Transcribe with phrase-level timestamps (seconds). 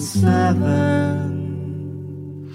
[0.00, 2.54] 106.7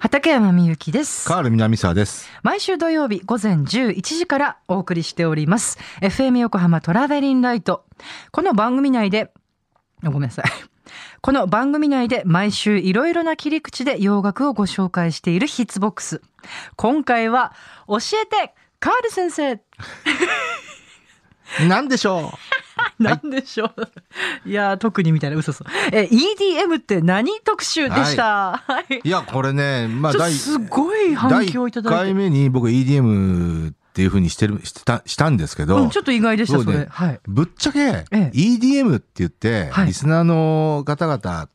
[0.00, 1.28] 畠山みゆきです。
[1.28, 2.28] カール南沢です。
[2.42, 5.78] 毎週土曜日午前11時からお送りしております。
[6.00, 7.84] FM 横浜トラベリンライト。
[8.32, 9.32] この番組内で、
[10.02, 10.44] あごめんなさい。
[11.20, 16.20] この番組内で毎週いろいろな切り口で洋楽をご紹介しているヒッツボックス。
[16.74, 17.54] 今回は、
[17.86, 19.60] 教えてカール先生
[21.68, 22.32] なんでしょな
[23.26, 25.64] んでしょう、い、やー特にみたいな嘘嘘。
[25.92, 28.62] え、EDM って何特集でした？
[28.66, 28.96] はい。
[28.96, 32.14] ういや、これね、まあ、すごい反響いただい第1回て。
[32.14, 36.86] 目に僕 EDM っていうふうにしてる、した、したんですけど、うん、ちょっと意外でした、それ。
[36.90, 37.20] はい。
[37.26, 41.48] ぶっちゃけ、ええ EDM って言って、はいリスナーの方々、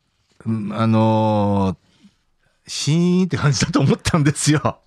[0.46, 1.88] うんあのー
[2.70, 4.80] シーンって感じだと思ったんですよ。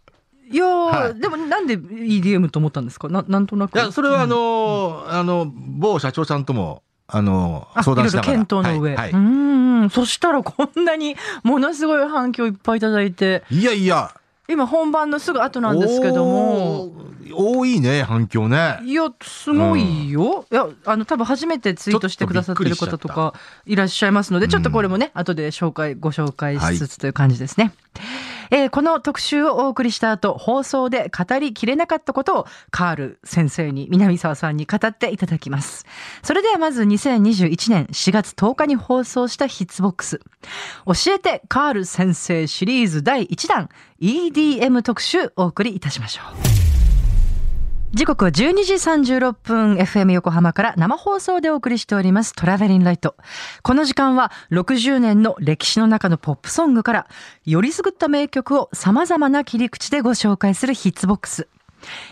[0.51, 3.09] いやー、はいでもなんで EDM と思ったんですか？
[3.09, 3.75] ななんとなく。
[3.75, 8.33] いや、それはあのーあの、某社長さんとも、あのーあ相談しながら。
[8.33, 8.95] 検討の上。
[8.95, 9.11] はい。
[9.11, 9.89] うん。
[9.89, 14.11] そしたらこんなにものすごい反響いっぱいいただいて、い、いやいや、
[14.47, 16.93] 今本番のすぐ後なんですけども、
[17.33, 18.79] 多いね、反響ね。
[18.83, 20.45] いや、すごいよ。
[20.51, 23.33] いや、あの、多分初めてツイートしてくださってる方とか
[23.65, 27.71] いらっしゃいますので、ちょっとこれもね、後で紹介、ご紹介しつつという感じですね。
[28.53, 35.85] えーこの特集をお送りした後、放送で語りきれなかったことを、カール先生に、南沢さんに語っていただきます。
[36.21, 40.19] それではまず2021年4月10日に放送したヒッツボックス。
[40.85, 43.69] 教えてカール先生シリーズ第1弾
[44.01, 46.50] EDM 特集お送りいたしましょう。
[47.93, 53.17] 時刻は12時36分 FM 横浜から生放送でお送りしておりますトラベリンライト。
[53.63, 57.07] この時間は60年の歴史の中のポップソングから
[57.43, 61.49] よりすぐった名曲を様々な切り口でご紹介するヒッツボックス。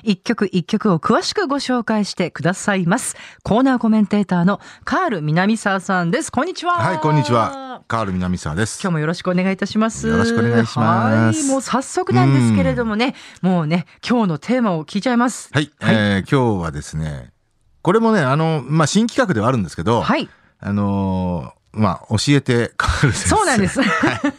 [0.04, 3.16] 一曲一曲を詳しくご紹介してくださいます。
[3.44, 6.32] コーナーコメンテーターのカール南沢さんです。
[6.32, 6.74] こんにちは。
[6.74, 7.84] はい、こんにちは。。
[7.88, 8.80] カール南沢です。
[8.82, 10.08] 今日もよろしくお願いいたします。
[10.08, 15.50] よろしくお願いしますはい、もう早速なんですけれどもね、もうね、今日のテーマを聞いちゃいます。
[15.54, 17.32] はい、えー今日はですね、
[17.82, 20.30] これもね、あの、まあ、新企画ではあるんですけど、はい。
[20.60, 23.30] あのーまあ、教えてカール先生。
[23.30, 23.80] そうなんです。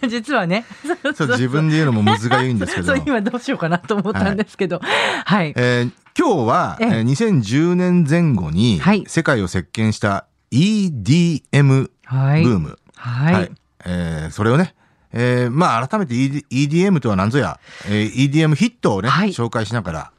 [0.08, 0.66] 実はね。
[1.14, 4.80] そう自分で言うのもむずがゆいんですけど今どうしようかなと思ったんですけど。
[5.24, 5.52] はい。
[5.56, 12.44] えー今日は、えええー2010年前後にはい世界を席巻した EDM はい。
[12.44, 12.78] ブーム。
[12.96, 13.50] はい。
[13.86, 14.74] えーそれをね、
[15.12, 17.58] えーまあ改めて ED EDM とは何ぞや、
[17.88, 20.12] えー EDM ヒットをね、はい紹介しながら、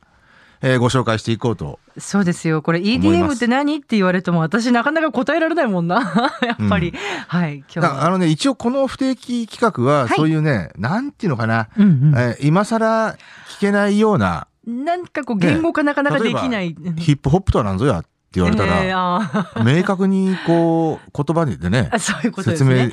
[0.62, 1.80] えーご紹介していこうと。
[1.98, 2.62] そうですよ。
[2.62, 3.78] これ EDM って何？
[3.78, 6.30] って言われても私なかなか答えられないもんな。
[6.42, 6.94] やっぱり。
[7.28, 7.64] はい。
[7.74, 13.16] 今日あのね、一応この不定期企画は、はいそういうね、なんていうのかな、うんうんえー今更
[13.50, 16.76] 聞けないような、なんかこう言語化なかなかできない。
[16.98, 22.88] ヒップホップとは何ぞやって言われたら、 明確にこう、言葉でねあ、そういうことです説明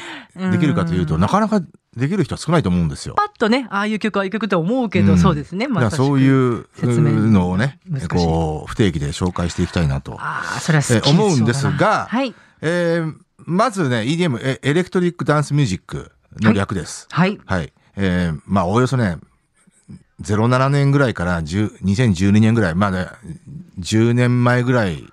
[0.46, 0.50] ね。
[0.52, 1.60] できるかというと、うんなかなか
[1.98, 3.14] できる人は少ないと思うんですよ。
[3.14, 5.66] パッとね、ああいう曲、ああいう曲って思うけど、うんそうですね。
[5.68, 6.20] だからそうう。
[6.20, 7.78] いう説明のをね
[8.08, 12.34] こう、不定期で紹介していきたいなと、ああ、それは好きえー思うんですがはい。
[12.62, 13.14] えー
[13.46, 16.10] まずね、EDM、えエレクトリックダンスミュージック
[16.40, 17.06] の略です。
[17.10, 17.40] はい。
[17.46, 17.72] はい。
[17.96, 19.16] えーまあ、おおよそね、
[20.22, 23.06] 07年ぐらいから10 2012年ぐらい、まあね、
[23.78, 25.04] 10年前ぐらい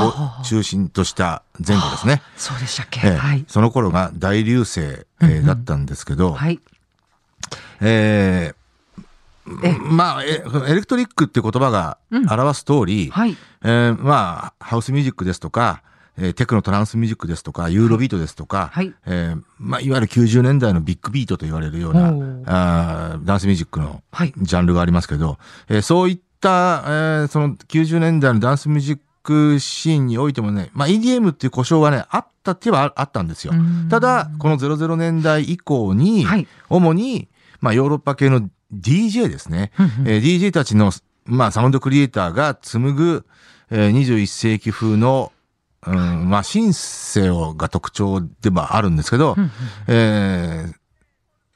[0.00, 2.22] を中心とした前後ですね。
[2.36, 3.00] そうでしたっけ？
[3.04, 3.44] えーはい。
[3.48, 6.60] その頃が大流星、えーだったんですけど、はい。
[7.80, 8.56] えー
[9.64, 13.36] えまあ、えエレクトリックっていう言葉が表す通り、はい。
[13.64, 15.82] えーまあ、ハウスミュージックですとか、
[16.16, 22.06] えーテクノトランスミュージックですとか、ユーロビートですとか、はいえーまあ、いわゆる90年代のビッグビートと言われるような
[22.46, 25.38] あーダンスミュージックのはいジャンルがありますけど、
[25.68, 33.88] えーそういった、えーその90年代のダンスミュージックシーンにおいてもね、まあ、EDM っていう故障はね、あったって言えばああったんですようん。
[33.88, 37.28] ただ、この00年代以降に、はい主に、
[37.60, 39.72] まあ、ヨーロッパ系の DJ ですね。
[40.04, 40.92] えー DJ たちの、
[41.24, 43.26] まあ、サウンドクリエイターが紡ぐ、
[43.70, 45.32] えー21世紀風の、
[45.86, 49.36] うん、まあ、シンセオが特徴ではあるんですけど、
[49.88, 50.74] えー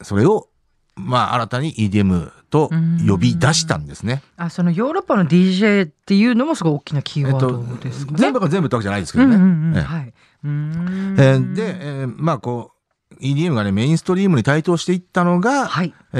[0.02, 0.49] それを、
[0.94, 2.70] まあ、新たに EDM と
[3.06, 4.22] 呼び出したんですね。
[4.37, 8.12] あ、そのヨーロッパの DJ っていうのもすごい大きなキーワードですか？
[8.12, 8.19] ね。
[8.19, 9.37] 全部が全部ってわけじゃないですけどね。
[9.37, 10.14] うんうんうんええはい。
[10.44, 12.72] えーで、えーまあ、こ
[13.10, 15.93] う、EDM がね、メインストリームに台頭していったのが、はい。
[16.12, 16.19] え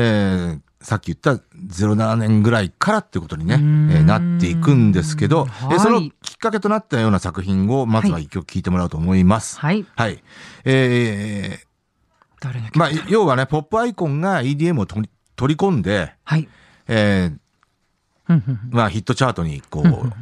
[0.57, 1.43] ーさっき言った
[1.85, 9.59] 07年ぐらいからってことにね、えうーなっていくんですけど、はいえーそのきっかけとなったような作品をまずは一曲聴いてもらおうと思います。
[9.59, 9.85] はい。
[9.97, 10.23] はい。
[10.65, 14.87] えーまあ、要はね、ポップアイコンが EDM を
[15.37, 16.49] 取り込んで、はい。
[16.89, 17.39] えー
[18.71, 20.13] まあ、ヒットチャートにこう、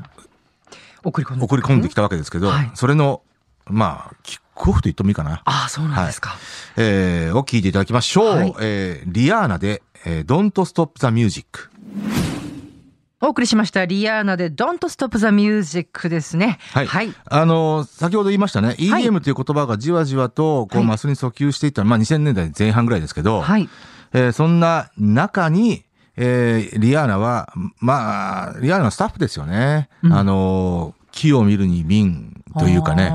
[1.04, 1.44] 送り込んで。
[1.44, 3.22] 送り込んできたわけですけど、はいそれの、
[3.66, 5.42] まあ、きクオフと言ってもいいかな。
[5.44, 6.36] ああ、そうなんですか。
[6.76, 8.28] えー、を聞いていただきましょう。
[8.36, 11.70] はいえー、リアーナで、えー、Don't Stop the Music。
[13.20, 13.84] お送りしました。
[13.86, 16.58] リアーナで Don't Stop the Music ですね。
[16.72, 16.86] はい。
[16.86, 17.14] はい。
[17.24, 18.68] あのー先ほど言いましたね。
[18.68, 23.68] はい EDM という言葉がじわじわと、こう、はいマスに訴求していった、まあ2000年代前半ぐらいですけど、はい。
[24.14, 25.84] えーそんな中に、
[26.16, 29.88] えーリアーナは、まあ、リアーナのスタッフですよね。
[30.02, 33.04] うんあのー木を見るに瓶というかね。
[33.04, 33.14] う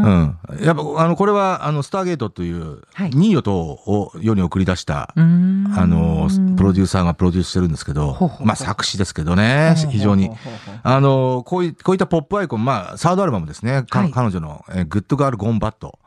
[0.00, 0.38] ん。
[0.62, 10.30] やっぱ、あの、これは、あの、スターゲートという、はいニーヨとを世に送り出した、あの、プロデューサーがプロデュースしてるんですけどまあ作詞ですけどね、非常に
[10.82, 13.84] あの、こういこういったポップアイコン、まあ、サードアルバムですね。
[13.90, 15.98] 彼女の、えーグッドガールゴンバット。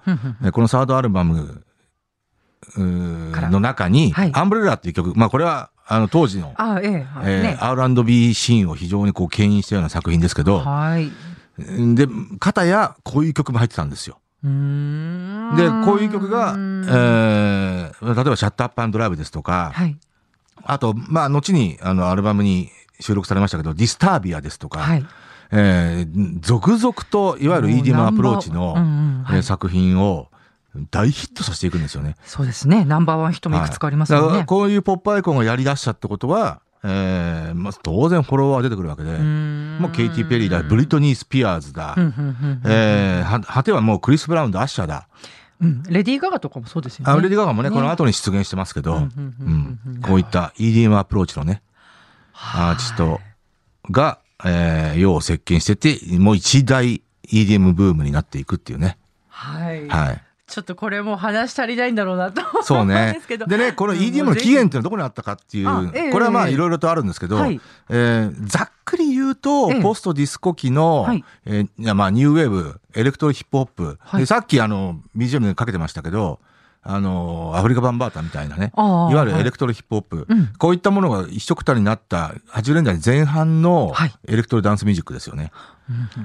[0.51, 1.63] このサードアルバム
[2.77, 7.57] の中に、はいアンブレラっていう曲、まあこれは、あの、当時の、あええ、ーね。
[7.59, 11.11] R&B シーンを非常にこう、牽引したような作品ですけど、はい。
[11.95, 12.07] で、
[12.39, 14.19] 片や、こういう曲も入ってたんですよ。
[14.43, 19.97] で、こういう曲が、えー、例えば、シャットアップドライブですとか、はい。
[20.63, 22.69] あと、まあ、後に、あの、アルバムに
[22.99, 25.05] 収録されましたけど、ディスタービアですとか、はい。
[25.51, 28.85] えー続々と、いわゆる EDM アプローチの、うんう
[29.19, 30.30] んはいえー作品を
[30.89, 32.15] 大ヒットさせていくんですよね。
[32.23, 32.85] そうですね。
[32.85, 34.45] ナンバーワンヒットもいくつかありますよね。
[34.45, 45.07] こういうポップアイコンがやり出したってことは、えーまあ、当然フォロワー出てくるわけで、もうケイティ・ペリーだ、ブリトニー・スピアーズだ、えーは果てはもうクリス・ブラウンだ、アッシャーだ。
[45.61, 47.11] うんレディー・ガガとかもそうですよね。
[47.11, 49.07] あレディ・ガガもね、ねこの後に出現してますけど、
[50.07, 51.61] こういった EDM アプローチのね、
[52.33, 53.19] アーティスト
[53.91, 58.97] が、えー世を席巻してて、もう一大 EDM ブームになっていくっていうね。
[59.27, 59.87] はい。
[59.87, 60.21] はい。
[60.51, 63.45] ちょっとこれもう話足りないんだろうなと思そうねすけど。。
[63.49, 67.59] でね、このうん EDM の起源っていうのはどこにあったかっていう、これはまあいろいろとあるんですけど、はい。
[67.89, 69.81] えーざっくり言うと、ええ。
[69.81, 71.23] ポストディスコ期の、はい。
[71.77, 74.19] まあニューウェーブ、エレクトロヒップホップ、はい。
[74.21, 76.39] でさっきあの BGM でかけてましたけど、
[76.83, 80.47] あのアフリカバンバータみたいなね、いわゆるエレクトロヒップホップ、うん。
[80.57, 84.13] こういったものが一緒くたになった80年代前半のはい。
[84.27, 85.43] エレクトロダンスミュージックですよね。
[85.43, 85.53] はい。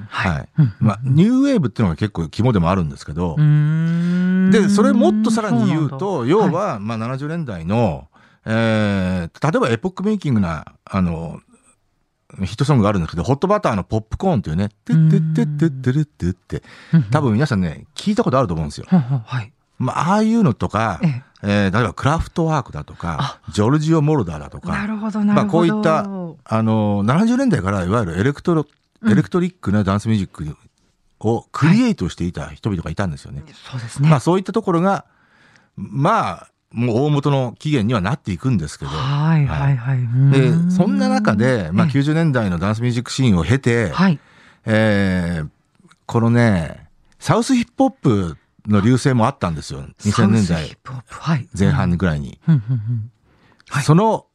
[0.09, 0.49] はい。
[0.59, 3.35] うんまあ、ニューウェーブっていうのが結構肝でもあるんですけど、
[4.51, 8.07] で、それもっとさらに言うと、そ要は、まあ、70年代の、
[8.45, 11.39] えー、例えばエポックメイキングな、あの、
[12.39, 16.63] ヒットソングがあるんですけど、ホットバターのポップコーンっていうね、てってってってってるってって、
[17.11, 18.87] 多分皆さんね、聞いたことあると思うんですよ。
[18.87, 19.51] はい。
[19.79, 21.23] まあ、ああいうのとか、ええ。
[21.43, 25.71] ー例えばクラフトワークだとか、ジョルジオ・モロダーだとか、なるほどなまあ、るほど。
[25.71, 28.65] こういった、あの、70年代からいわゆるエレクトロ、
[29.05, 30.57] エレクトリックなダンスミュージック
[31.19, 33.43] をクリエイトしていた人々がいたんですよね。
[33.69, 34.09] そうですね。
[34.09, 35.05] まあそういったところが、
[35.75, 38.91] まあ、もう大元の起源にはなっていくんですけど。
[38.91, 39.97] はいはいはい。
[39.97, 44.19] でうーん、そんな中で、まあええ90年代のダンスミュージックシーンを経て、はい。
[44.65, 45.49] えー
[46.05, 46.87] このね、
[47.19, 49.85] サウスヒップホップの隆盛もあったんですよ。
[49.99, 50.77] 2000年代。
[51.57, 52.39] 前半ぐらいに。
[53.83, 54.25] その、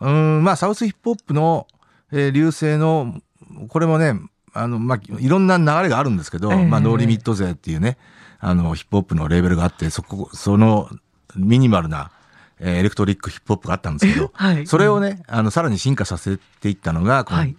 [0.00, 1.66] うん、まあサウスヒップホップの、
[2.10, 3.20] えー隆盛の、
[3.68, 4.14] これもね、
[4.52, 6.66] あの、まあ、いろんな流れがあるんですけど、ええ。
[6.66, 7.98] まあ、ノーリミット勢っていうね、
[8.40, 10.88] あの、ヒップホップのレーベルがあって、そこ、その、
[11.36, 12.10] ミニマルな、
[12.58, 14.66] えーエレクトリックヒップホップがあったんですけど、 はい。
[14.66, 17.56] それをね、あの、さらに進化させていったのが、このはい。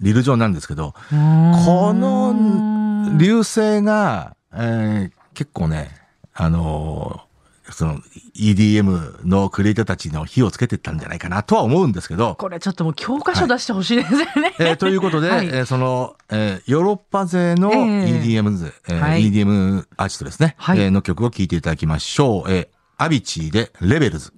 [0.00, 5.90] リルジョンなんですけど、この流星が、えー結構ね、
[6.32, 7.33] あのー
[7.74, 8.00] その
[8.36, 14.54] EDM のクリエイターたちの火をつけていったんじゃないかなとは思うんですけど、これちょっともう教科書出してほしいですよね。
[14.58, 22.50] えーということで、はいえーその、えーヨーロッパ勢のええ EDM 勢、えーはい EDM アーティストですね、はいえーの曲を聴いていただきましょう。
[22.50, 24.32] えーアビチーでレベルズ。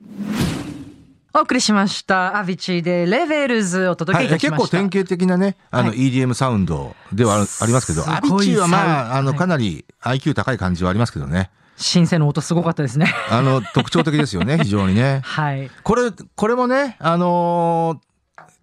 [1.34, 2.38] お送りしました。
[2.38, 4.62] アビチーでレベルズをお届はい、けいたしました。
[4.62, 11.50] 結構典型的なね、あのはい EDM サウンドではありますけど、アビチーはまあ、あの、かなり IQ 高い感じはありますけどね。
[11.76, 13.12] シンセの音すごかったですね。
[13.30, 15.20] あの、特徴的ですよね、 非常にね。
[15.24, 15.70] はい。
[15.82, 18.06] これ、これもね、あのー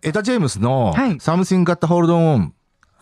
[0.05, 2.49] エタ・ジェームスのはい Something Got Hold On、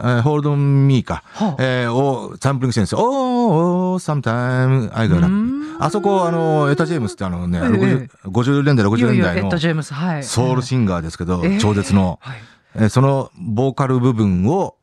[0.01, 2.99] えー Hold On Me か、はあえーをサンプリングしてるんですよ。
[3.01, 5.27] Oh, oh, sometime I うー gotta.
[5.27, 9.93] んあそこ、あの、エタ・ジェームスってあのね、ええ60 50年代、い60よいよ年代のエッド・ジェームス。
[9.95, 10.23] はい。
[10.23, 12.37] ソウルシンガーですけど、ええ超絶の、はい。
[12.75, 14.75] えーそのボーカル部分を、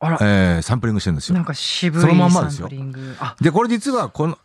[0.00, 1.44] えーサンプリングしてるんですよなん。
[1.44, 3.14] か渋いそのまんまサンですよプリング。
[3.20, 4.38] あ、で、これ実は、この、あ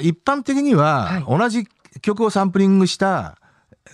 [0.00, 1.66] 一般的には、同じ
[2.00, 3.36] 曲をサンプリングした、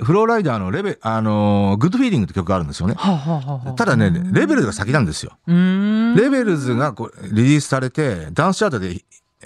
[0.02, 2.94] フローライダーのレベ、あのーグッドフィーリングって曲があるんですよね。
[2.96, 5.38] はあ、はあただね、レベルズが先なんですよ。
[5.46, 9.00] レベルズがこうリリースされて、ダンスチャートで、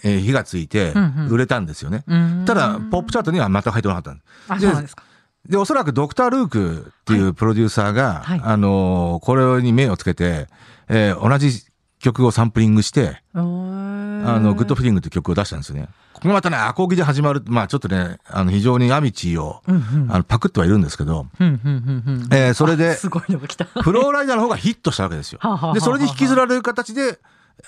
[0.04, 0.94] えー火がついて
[1.28, 2.04] 売れたんですよね。
[2.06, 5.02] うーんただ、ポップチャートには全く入ってこなかったんですあ、そうなんですか。
[5.48, 10.46] で、おそらくドクター・ルークっていうプロデューサーが、はいあのーこれに目をつけて、
[10.88, 11.50] えー同じ
[11.98, 15.88] 曲をサンプリングして、あの、グッドフィーリングって曲を出したんですよね。
[16.12, 20.12] ここまたね、アコギで始まる、まあちょっとね、あの、非常にアミチーを、うんうん。
[20.12, 23.64] あの、パクってはいるんですけど、えーそれで、すごいのが来た。
[23.66, 25.40] フローライダーの方がヒットしたわけですよ。
[25.74, 27.18] で、それに引きずられる形で、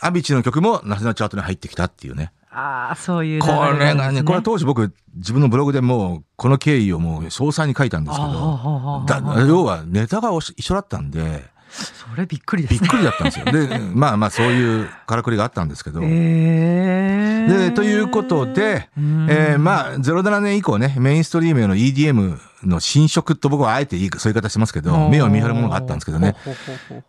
[0.00, 2.32] アミチーの曲もナショナルチャートに入ってきたっていうね。
[2.52, 3.46] ああ、そういう流こ
[3.78, 12.80] れがね、これは当時僕、自分のブログでもう、この経緯をもう詳細に書いたんですけど、あだ要はネタが一緒だったんで、それびっくりですね。
[12.80, 13.44] びっくりだったんですよ。
[13.46, 26.36] で、 まあまあそういうからくりがあったんですけど、えーで、ということで、うんえーまあ、07年以降ね、メインストリームへの EDM の新色と僕はあえていいそういう言い方してますけど、目を見張るものがあったんですけどね。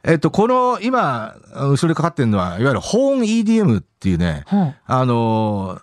[0.04, 4.46] えっと、この、今、後ろにかかってるのは、いわゆるホーン EDM っていうね、
[4.86, 5.82] あのー、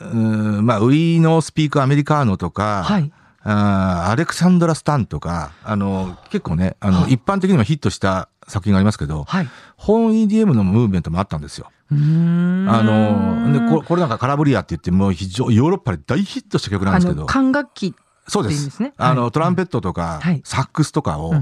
[0.00, 3.12] うーんまあ、ウィーノースピークアメリカーノとか、はい。
[3.42, 7.12] あーアレクサンドラ・スタンとか、あの、結構ね、あの、はい。
[7.14, 9.48] 一般的にもヒットした作品がありますけど、はい。
[9.76, 11.70] ホーン EDM のムーブメントもあったんですよ。
[11.90, 12.66] うーん。
[12.68, 17.94] あの、でここれなんかカラブリアって言って、もう非常、ヨーロッパで大ヒットした曲なんですけど、管楽器。
[18.28, 19.30] そうですすねあの、はい。
[19.32, 20.42] トランペットとか、はい。
[20.44, 21.32] サックスとかを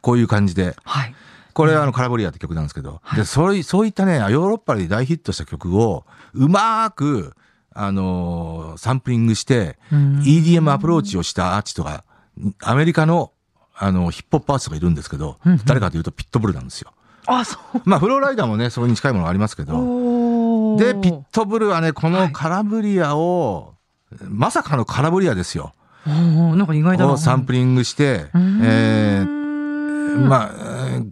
[0.00, 1.14] こういう感じで、はい。
[1.52, 3.18] これはあの、カラブリアって曲なんですけど、はい。
[3.18, 7.34] で、そういそういったね、ヨーロッパで大ヒットした曲を、うまーく、
[7.80, 12.04] あのーサンプリングして、うん EDM アプローチをしたアーティストが、
[12.62, 13.32] アメリカの、
[13.76, 16.92] あの、ヒップホップアーティストがいるんですけどうんうん、誰かというとピットブルなんですよ。
[17.26, 17.80] あ、そう。
[17.84, 23.74] まあ、フローライダーもね、それに近いものがありますけど、で、ピットブルはね、こはいのカラブリアを、
[24.22, 25.72] まさかのカラブリアですよ。
[26.06, 27.12] なんか意外だな。
[27.12, 30.50] をサンプリングして、うんえーーまあ、
[30.94, 31.10] えー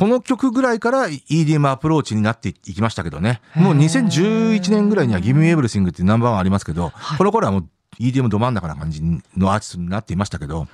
[0.00, 3.42] この曲ぐらいから EDM アプローチになっていきましたけどね。
[3.54, 7.18] もう2011年ぐらいには Give Me Everything っていうナンバーワンありますけど、はい。
[7.18, 10.68] この頃はもう EDM ど真ん中な感じのアーティストになっていましたけど、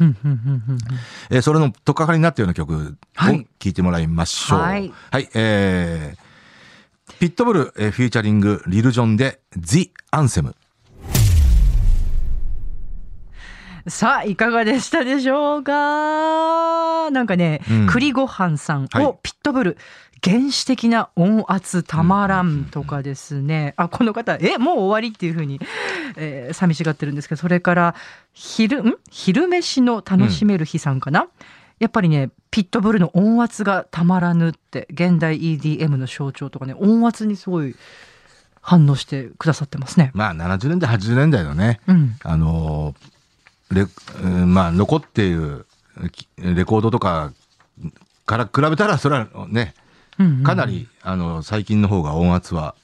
[1.30, 2.80] えーそれのとっかかりになったような曲を
[3.16, 3.48] はい。
[3.58, 4.60] 聴いてもらいましょう。
[4.60, 4.92] はい。
[5.34, 6.26] えー
[7.18, 10.54] ピットブル、えーフューチャリングリルジョンで The Anthem。
[13.88, 17.10] さあ、いかがでしたでしょうか？
[17.12, 17.86] なんかね、うん。
[17.86, 19.04] 栗ごはんさんはい。
[19.04, 19.76] をピットブル、
[20.24, 23.74] 原始的な音圧たまらんとかですね。
[23.76, 25.60] あ、この方、え、もう終わりっていうふうに、
[26.16, 27.94] えー寂しがってるんですけど、それから、
[28.32, 28.96] 昼、ん？
[29.10, 31.28] 昼飯の楽しめる日さんかな、
[31.78, 37.76] やっぱりね、ピットブルの音圧がたまらぬって、現代 EDM の象徴とかね、音圧にすごい
[38.60, 40.10] 反応してくださってますね。
[40.12, 42.16] まあ70年代、80年代のね、うん。
[42.24, 43.15] あのー
[43.70, 43.86] レ、
[44.22, 45.66] うんまあ、残っている
[46.12, 47.32] きレコードとか
[48.24, 49.74] から比べたら、それはね、
[50.44, 52.74] かなり、あの、最近の方が音圧は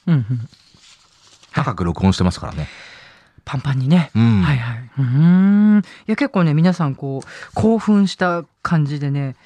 [1.55, 2.69] 高く録音してますからね。
[3.45, 4.11] パンパンにね。
[4.15, 4.91] うんはいはい。
[4.99, 5.79] うーん。
[5.81, 9.37] いや結構ね皆さんこう興奮した感じでね。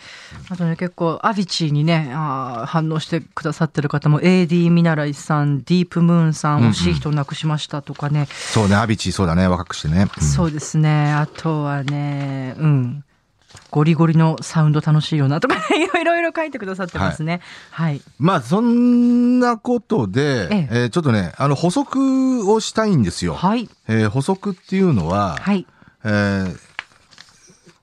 [0.50, 8.26] あとね結構アビチーにねあー反応してくださってる方も AD 見習いさん、ディープムーンさん、うんうん惜しい人を亡くしましたとかね。
[8.30, 10.08] そうね、アビチそうだね、若くしてね。
[10.16, 11.12] うんそうですね。
[11.12, 13.04] あとはね、うん。
[13.70, 15.62] ゴリゴリのサウンド楽しいよなとか、ね、
[16.00, 17.40] いろいろ書いてくださってますね。
[17.70, 18.00] はい。
[18.18, 23.34] まあ、そんなことで、えええーちょっとね、あの、補足をしたいんですよ。
[23.34, 23.68] はい。
[23.88, 25.66] えー補足っていうのは、はい。
[26.04, 26.58] えー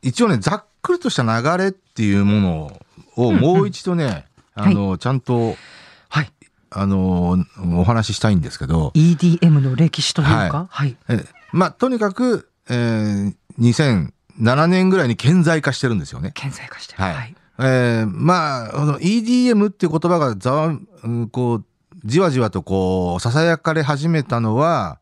[0.01, 2.81] 一応ね、ざっくりとした流れっていうもの
[3.15, 4.25] をもう一度ね、
[4.57, 5.55] うんあの、ちゃんと、
[6.09, 6.31] はい。
[6.69, 7.37] あの、
[7.77, 10.97] お話ししたいんですけど、EDM の歴史というか、はい。
[11.07, 13.33] えまあ、とにかく、えー
[14.41, 16.31] 2007年ぐらいに顕在化してるんですよね。
[16.33, 17.03] 顕在化してる。
[17.03, 17.35] はいはい。
[17.59, 20.67] えーまあ、この EDM っていう言葉がざわ、
[21.03, 21.65] うんこう、
[22.03, 24.99] じわじわとこう、囁かれ始めたのは、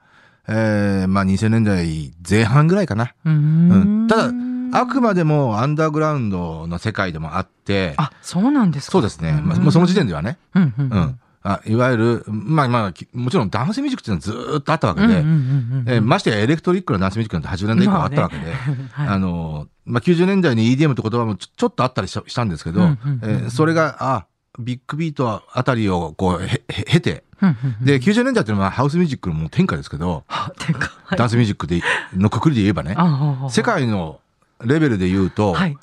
[0.47, 3.13] えーまあ2000年代前半ぐらいかな。
[3.25, 4.33] うーうんんただ、
[4.73, 8.91] あくまでもアンダーグラウンドの世界でもあって、あ、そうなんですか。
[8.91, 9.31] そうですね。
[9.43, 10.37] まあ、もうその時点ではね。
[10.55, 10.95] うんうんう。
[10.99, 11.19] ん。
[11.43, 18.53] あいわゆる、まあまあ、きもちろんダンスミュージックっていうのはずーっとあったわけで、ましてやエレクトリックなダンスミュージックなんて80年代以降あったわけで、
[18.93, 19.07] はい。
[19.07, 22.89] あの、まあ、90年代に EDM って言葉もちょちょっとあったりしたんですけど、
[23.49, 24.25] それが、あ、
[24.59, 27.23] ビッグビートあたりをこう、へ、へ、経て、
[27.81, 31.17] で、90年代っていうのはハウスミュージックのもう天下ですけど、はてか、はい。
[31.17, 31.81] ダンスミュージックで、
[32.15, 32.95] のくくりで言えばね、
[33.49, 34.19] 世界の
[34.63, 35.77] レベルで言うと、はい。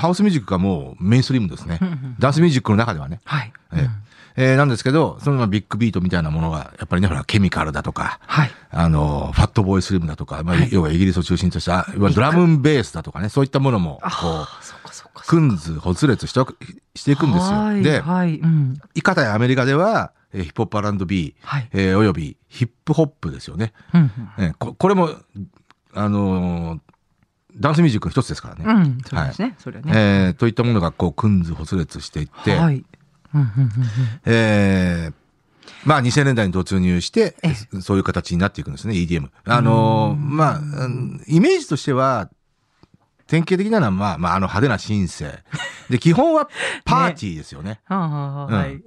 [0.00, 1.78] ハウスミュージックがもうメインストリームですね。
[2.18, 3.20] ダンスミュージックの中ではね。
[3.24, 3.52] はい。
[3.72, 3.88] えー
[4.36, 8.50] えーなんですけど、そのビッグビートみたいなものが、やっぱりね、ほら、ケミカルだとか、はい。
[8.70, 14.46] あの、ファットボーイスリムだとか、まあ、はい要はイギリスを中心とした、ドラムンベースだとかね、そういったものも、こ
[15.18, 16.40] う、くんず、ほつれつして
[16.94, 17.58] していくんですよ。
[17.58, 18.38] はいで、はい。
[18.38, 18.78] うん。
[18.94, 21.68] いかたやアメリカでは、えーヒップホップ R&B、はい。
[21.72, 23.72] えーおよびヒップホップですよね。
[23.94, 25.10] うんえーここれも、
[25.94, 26.80] あのー
[27.56, 28.64] ダンスミュージックの一つですからね。
[28.64, 28.76] うん。
[28.76, 28.98] うん。
[29.04, 29.56] そうですね。
[29.58, 29.92] それはね。
[29.94, 32.84] えーといったものが、こう、くんずほつれつしていって、はい。
[34.26, 35.14] えー
[35.84, 39.30] まあ2000年代に突入してえ、そういう形になっていくんですね、EDM。
[39.46, 42.28] あのー、まあ、うんイメージとしては、
[43.26, 45.38] 典型的なのは、まあ、まあ、あの派手なシンセ。
[45.88, 46.48] で、基本は
[46.84, 47.80] パーティーですよね。
[47.88, 48.82] はあはあはあはい。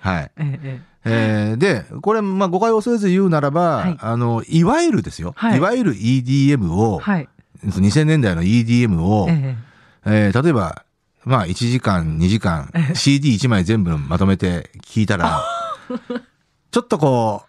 [0.00, 0.30] はい。
[0.38, 5.32] えええーで、これ、まあ、誤解を恐れず言うならば、はいあの、いわゆるですよ。
[5.36, 7.28] はいい、わゆる EDM を、はい。
[7.64, 9.56] 2000年代の EDM を、え
[10.04, 10.84] えー例えば、
[11.24, 15.42] まあ、1時間、2時間、CD1 枚全部まとめて聞いたら、
[16.70, 17.44] ちょっとこ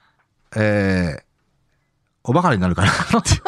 [0.55, 1.23] う、えー
[2.23, 3.41] おバカになるかなっていう。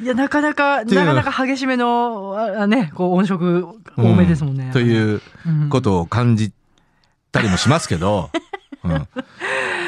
[0.00, 4.66] え いや、なかなか、なかなか激しめの、あね、こう音色多めですもんね。
[4.66, 6.52] うんといううんことを感じ
[7.30, 8.30] たりもしますけど、
[8.86, 9.08] うん。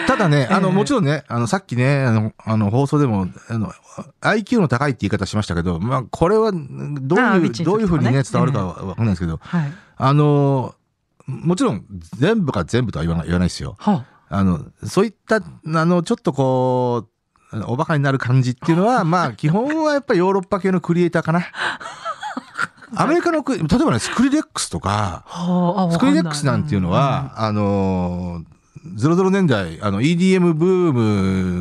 [0.06, 3.72] ただね、 あの、ええもちろんね、あの、さっきね、あの、あの放送でも、あの、
[4.20, 7.64] IQ の高いって言い方しましたけど、まあ、これは、どういう、ね。
[7.64, 9.72] どういうふうにね、伝わるかはわかんないですけど、はい。
[9.96, 10.74] あの、
[11.26, 11.84] もちろん、
[12.16, 13.76] 全部が全部とは言わない言わないですよ。
[13.78, 14.44] はあ。
[14.44, 15.42] の、そういった、あ
[15.84, 17.08] の、ちょっとこ
[17.52, 21.46] う、おバカになる感じっていうのは、まあ、基本はやっぱりヨーロッパ系のクリエイターかな。
[22.96, 28.42] アメリカのク、例えばね、スクリレックスとか、あ、はあ、あスクリレックスなんていうの、は、あの、
[28.96, 30.92] 00年代、あの、EDM ブー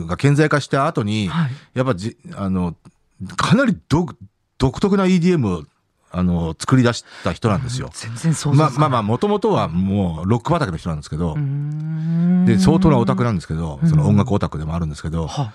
[0.01, 1.51] ムが顕在化した後に、はい。
[1.73, 2.75] やっぱじ、あの、
[3.35, 4.15] かなり独
[4.57, 5.63] 独特な EDM を、
[6.11, 7.89] あの、作り出した人なんですよ。
[7.93, 11.35] 全然想像まあまあまあ、あ、もともとはもう、ロック畑の人なんですけど、
[12.45, 15.51] でで、相当なオタクなんですけど、うんその音楽オタクでもあるんですけど、は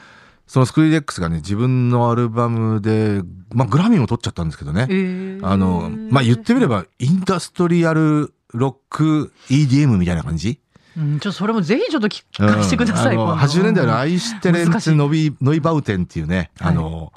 [0.46, 4.86] そのスクリレックスがね、自分のアルバムで、まあ、グラミーも取っちゃったんですけどね。
[4.90, 10.60] えあの、まあ、言ってみれば、インダストリアルロック EDM みたいな感じ
[10.96, 13.16] うん、ちょっとそれもぜひちょっと聞聞かせてください。
[13.16, 17.12] うんあの今度80年代のアイシテレンツノビ、ノイバウテンっていうね、あの、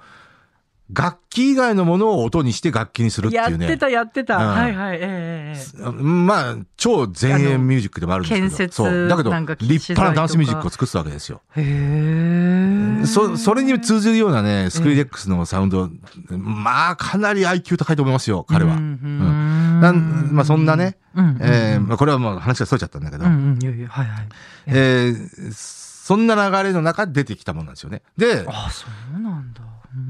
[0.92, 3.66] 楽器以外のものを音にして楽器にするっていうね。
[3.66, 4.38] やってた、やってた。
[4.38, 4.98] うんはいはい。
[4.98, 8.48] ええええまあ、超前衛ミュージックでもあるんですけど。
[8.50, 9.08] 建設そう。
[9.08, 9.32] だけど
[9.66, 11.42] 立派なダンスミュージックを作ってたわけですよ。
[11.56, 13.06] へえ。
[13.08, 15.90] そ、それに通じるようなね、スクリレックスのサウンド、
[16.30, 18.76] まあ、かなり IQ 高いと思いますよ、彼は。
[18.76, 24.28] ううんんなんまあ、そんなね、うんえーまあ、これはもう話がそれちゃったんだけど、うんうん、いやいや、はいはい。
[24.68, 28.04] えーそんな流れの中で出てきたものなんですよね。
[28.16, 28.86] で、あ、そ
[29.18, 29.62] うなんだ。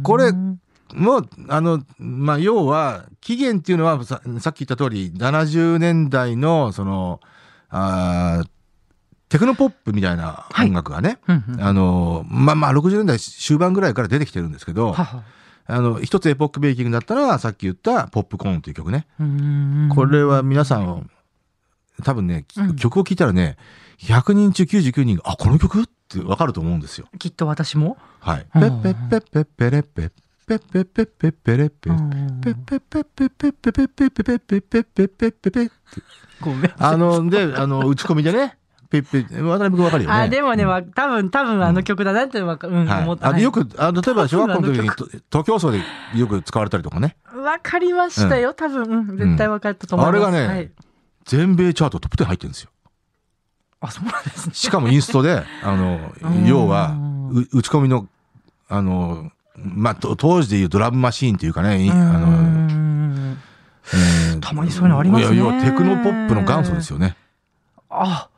[0.03, 0.59] これうん
[0.95, 7.19] もう、あの、まあ、要は、起源っていうのはさ、さっき言った通り、70年代の、その、
[7.69, 8.47] あー
[9.27, 15.23] テクノポップみたいな音楽がね、うんうんあの、まあまあ、60年代終盤ぐらいから出てきてるんですけど、はは
[15.65, 19.07] あの、一つエポックベイキングだったのは、さっき言ったポップコーンという曲ね。
[19.19, 21.09] うんこれは皆さん、
[22.03, 23.57] 多分ね、きうん曲を聴いたらね、
[23.99, 25.81] 100人中99人が、あ、この曲？
[25.83, 27.07] ってわかると思うんですよ。
[27.17, 27.97] きっと私も。
[28.19, 28.45] はい。
[28.55, 30.11] うんペッペッペッペッペレッペッ
[30.47, 35.71] ペッペッペッペッペレペッペッペッペッペッペッペッペッペッペッペッペッペッペッペッペペ
[36.39, 36.73] ごめん。
[36.77, 38.57] あの、で、あの、打ち込みでね、
[38.91, 40.15] ペッペッ、渡辺君わかるよね。
[40.15, 43.29] あ、でもね、多分、多分あの曲だなってわかうん、思った。
[43.33, 45.83] あよく、あ例えば小学校の時に多分と徒競走で
[46.19, 47.17] よく使われたりとかね。
[47.35, 48.53] わかりましたよ。
[48.53, 50.25] 多分、絶対わかったと思います。
[50.27, 50.71] あれがね
[51.25, 52.69] 全米チャートトップ10入ってるんですよ。
[53.81, 54.53] あ、そうなんですね。
[54.53, 56.13] しかもインストで、あの、
[56.45, 56.95] 要は、
[57.51, 58.07] 打ち込みの、
[58.69, 63.37] あの、まあ、と当時でいうドラムマシーンっていうかね、いあうの、ん
[63.93, 67.15] えーたまにそういうのありますねいや、要はテクノポップの元祖ですよね。
[67.89, 68.29] あ、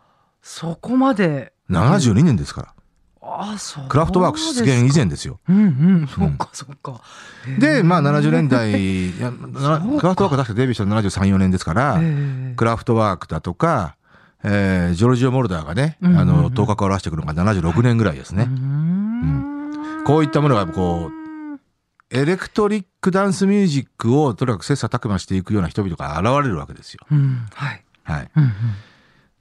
[0.41, 1.53] そこまで。
[1.69, 2.73] 72年ですから。
[3.21, 3.85] あ、そう。
[3.89, 5.39] クラフトワーク出現以前ですよ。
[5.49, 5.59] うんう
[6.03, 7.01] ん、そっかそっか。
[7.59, 8.71] で、まあ70年代、
[9.09, 13.95] いやクラフトワーク確かデビューしたの73、4年ですから、えクラフトワークだとか、
[14.43, 18.43] えージョルジオ・モルダーがね、あの、頭角を現してくるのが76年ぐらいですえね。
[18.43, 18.96] うん
[20.07, 27.01] こういったものが、こう、エレクトリックダンスミュージックをとにかく切磋琢磨していくような人々が現れるわけですよ。
[27.11, 27.83] うん、はい。
[28.03, 28.31] はい。
[28.37, 28.51] うんうん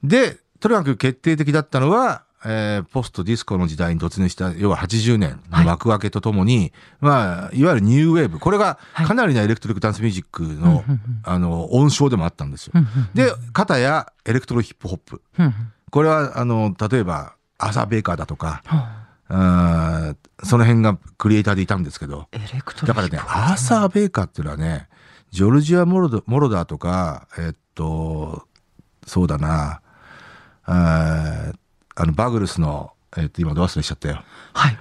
[0.03, 8.37] で、とにかく決定的だったのは、えーポストディスコの時代に突入した、要は80年の幕開けとともに、まあ、いわゆるニューウェーブ。
[8.39, 12.73] これがかなりなエレクトリックダンスミュージックの、うんうんうんあの、温床でもあったんですよ。
[12.75, 15.21] うんうんで、片やエレクトロヒップホップ。
[15.39, 15.53] うんうん
[15.89, 22.27] これは、あの、例えば、アーサー・ベイカーだとか、はその辺がクリエイターでいたんですけど、
[22.85, 24.87] だからね、アーサー・ベイカーっていうのはね、
[25.31, 28.47] ジョルジオ・モロドモロダーとか、えっと、
[29.05, 29.81] そうだな、
[30.63, 31.51] あ
[31.97, 34.23] の、バグルスの、えっと、今ど忘れしちゃったよ。
[34.53, 34.77] はい。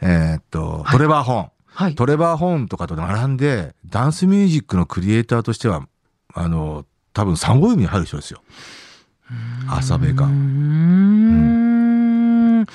[0.00, 1.50] えっと、はいトレバー・ホーン。
[1.66, 1.94] はい。
[1.94, 5.86] トレバー・ホーンとかと並んで、ダンスミュージックのクリエイターとしては、
[6.34, 8.42] あの、多分3本指に入る人ですよ。
[9.68, 10.34] アーサー・ベイカうーー。
[10.34, 12.66] ん。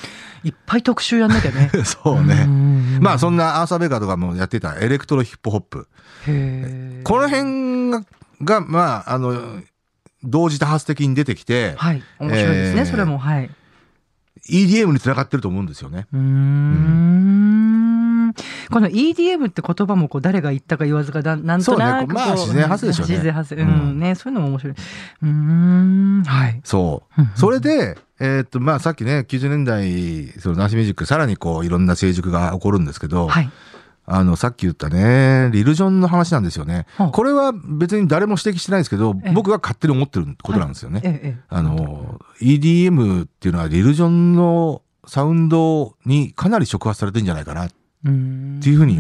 [0.43, 1.71] いっぱい特集やんなきゃね。
[1.86, 2.45] そうね。
[2.45, 5.88] ねまあそんなアーサー・ベイカーとかもやってたエレクトロヒップホップ。
[7.03, 8.03] この辺が、
[8.41, 9.62] がまあ、あの、
[10.23, 12.03] 同時多発的に出てきて、はい。
[12.19, 13.17] 面白いですね、えーそれも。
[13.17, 13.49] はい。
[14.49, 16.08] EDM につながってると思うんですよね。
[16.13, 18.34] うーん。
[18.71, 23.62] この EDM って言葉もこう誰が言ったか言わずがだなんとなくねまあ自然発生でしょうね自然発生。
[23.62, 23.99] ううんん。
[23.99, 24.73] ね、そういうのも面白い。
[24.73, 26.23] うーん。
[26.23, 26.62] はい。
[26.63, 27.32] そううん。
[27.36, 33.49] それで、えーっと、まあさっきね、90年代、そのダンスミュージック、さらにこう、いろんな成熟が起こるんですけど、はい。
[34.05, 37.09] あの、さっき言ったね、リルジョンの話なんですよねはあ。
[37.09, 41.01] これは別に誰も指摘してないですけどええ、僕が勝手に思ってることなんですよね。
[41.03, 41.43] ええ、ええ。
[41.49, 47.65] あの、EDM っていうのはリルジョンのサウンドにかなり触発されてるんじゃないかな。
[47.65, 47.75] って
[48.09, 48.99] いうふうに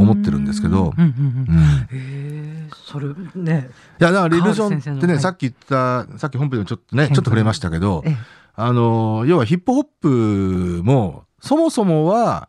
[0.00, 1.62] 思ってるんですけどうんうんうんうん。
[1.62, 3.70] へえ、それね。
[4.00, 8.16] いや、だからリルジョンってね、はいさっき言った、さっき本編でもちょっとね、ちょっと触れましたけど、ええ
[8.56, 12.48] あの、要はヒップホップも、そもそもは、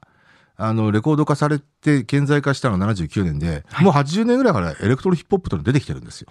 [0.55, 6.29] あの、レコード化されて顕在化したのは79年で、はいもう80年ぐらいからエレクトロヒップホップというのが出てきてるんですよ。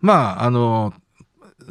[0.00, 0.92] まあ、あの、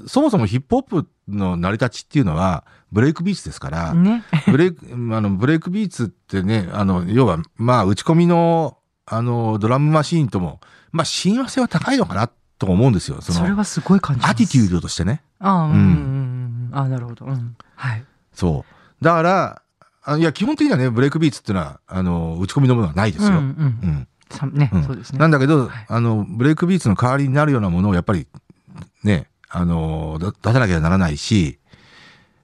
[0.08, 4.24] そもそもヒップホップの成り立ちっていうのは、ブレイクビーツですから、うんね。
[4.48, 10.60] ブレイク、 あの、ブレイクビーツってね、あの、要は、まあ、打ち込みの、あの、ドラムマシーンとも、
[10.92, 13.22] まあ、親和性は高いのかなと思うんですよ。
[13.22, 14.26] その、それはすごい感じ。
[14.26, 15.22] アティテュードとしてね。
[15.40, 16.70] ああ、うん。
[16.72, 17.26] ああ、なるほど。
[17.26, 17.56] うん。
[17.76, 18.04] はい。
[18.34, 19.04] そう。
[19.04, 19.62] だから、
[20.04, 23.30] あいや、基本的にはね、ブレイクビーツっていうのは、あの、打ち込みのものはないですよ。
[23.30, 23.40] うんう。
[23.40, 24.08] うんん。
[24.30, 25.20] さねうん、そうですね。
[25.20, 28.28] なんだけど、はいあの、ブレイクビーツの代わりになるようなものをやっぱり、
[29.04, 31.60] ね、あの、だ出さなきゃならないし、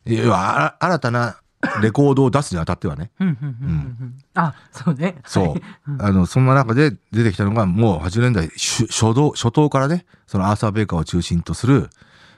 [0.06, 1.38] 要はあ新たな
[1.82, 4.16] レコードを出すにあたってはね、うん。
[4.34, 5.16] あ、そうね。
[5.26, 5.62] そう。
[6.00, 11.89] あの、そんな中で出てきたのが、もう80年代初初動初頭からね、そのアーサー・ベイカーを中心とする、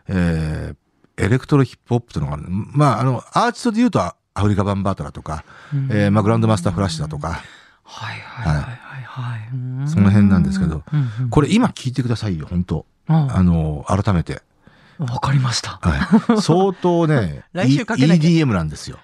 [0.08, 5.89] えー、エレクトロヒップホップというのがある、まあ、あの、アーティストで言うと、アフリカ・バンバータだとか、うん。
[5.91, 7.41] えー、まあ、グランドマスター・フラッシュだとか、
[7.88, 9.04] はいはいはいはい。
[9.04, 9.49] はい。
[9.54, 9.88] うん。
[9.88, 10.84] その辺なんですけど。
[11.30, 12.86] これ今聞いてくださいよ、本当。
[13.08, 14.41] ああの、改めて。
[14.99, 15.79] わかりました。
[15.81, 16.41] はい。
[16.41, 18.97] 相当ね、 来週かけなきゃ E- EDM なんですよ。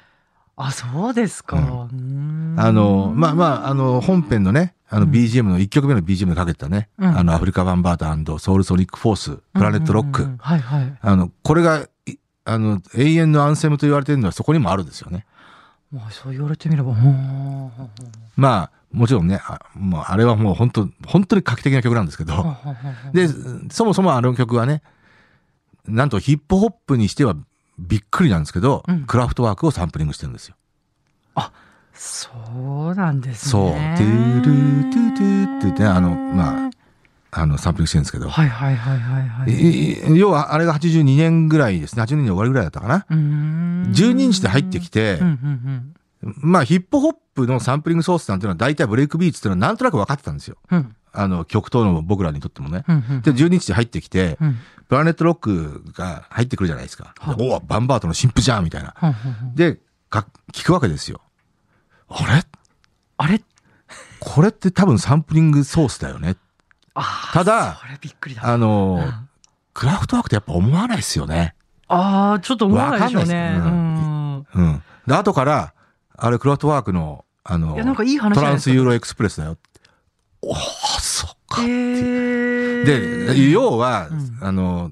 [0.56, 1.58] あ、そうですか。
[1.58, 10.30] ううんあの、まあまあ、あの、本編のね、あのうん BGM の1曲目の BGM でかけてたね、うんあの、アフリカ・バンバータソウル・ソニック・フォース、プラネット・ロック。
[10.40, 10.98] はいはい。
[11.02, 15.26] あの、これが、いあの、永遠のアンセムと言われてるのはそこにもあるんですよね。
[15.92, 16.92] まあそう言われてみれば。
[16.92, 17.72] うん
[18.36, 22.58] まあ、もちろんね、あもうあれはもう本当、本当に画期的な曲なんですけど、
[23.14, 23.28] で、
[23.70, 24.82] そもそもあの曲はね、
[25.88, 27.36] なんとヒップホップにしては
[27.80, 30.56] びっくりなんですけど、うんクラフトワークをサンプリングしてるんですよ。
[31.94, 32.30] そ
[32.92, 33.52] うなんですね。
[33.52, 33.72] そう。
[33.72, 36.72] トゥールートゥートゥーって言ってね、あの、まあ、
[37.32, 40.18] あの、サンプリングしてるんですけど、はいはいはいはいはい。
[40.18, 43.06] 要はあれが82年ぐらいですね、82年終わりぐらいだったかな。
[43.10, 50.58] うーん12日で入ってきてうんうんまあ、ヒップホップのサンプリングソースなんていうのは大体ブレイクビーツっていうのはなんとなく分かってたんですよ。
[50.72, 52.84] うんうんあの、極東の僕らにとってもね。
[52.88, 57.14] うんうんで、12日で入ってきて、うんプラネットロックが入ってくるじゃないですか。
[57.18, 58.94] はいおお、バンバートの新婦じゃんみたいな。
[59.56, 61.22] で、か聞くわけですよ。
[62.10, 62.44] あれ？
[63.16, 63.42] あれ？
[64.20, 66.36] これって多分サンプリングソースだよね。
[67.32, 67.80] ただ。
[68.42, 69.30] あの、うん
[69.74, 71.56] クラフトワークってやっぱ思わないですよね。
[71.88, 73.54] ああ、ちょっと思わないでしょうね。
[73.56, 74.84] わかんないですうんうん。
[75.08, 75.74] で、後から、
[76.18, 79.52] あれクラフトワークの、あのいや、なんかいい話トランスユーロエクスプレスだよ。
[79.52, 79.71] お
[80.42, 83.36] お、そっかっていう。
[83.36, 84.92] で、要は、うんあの、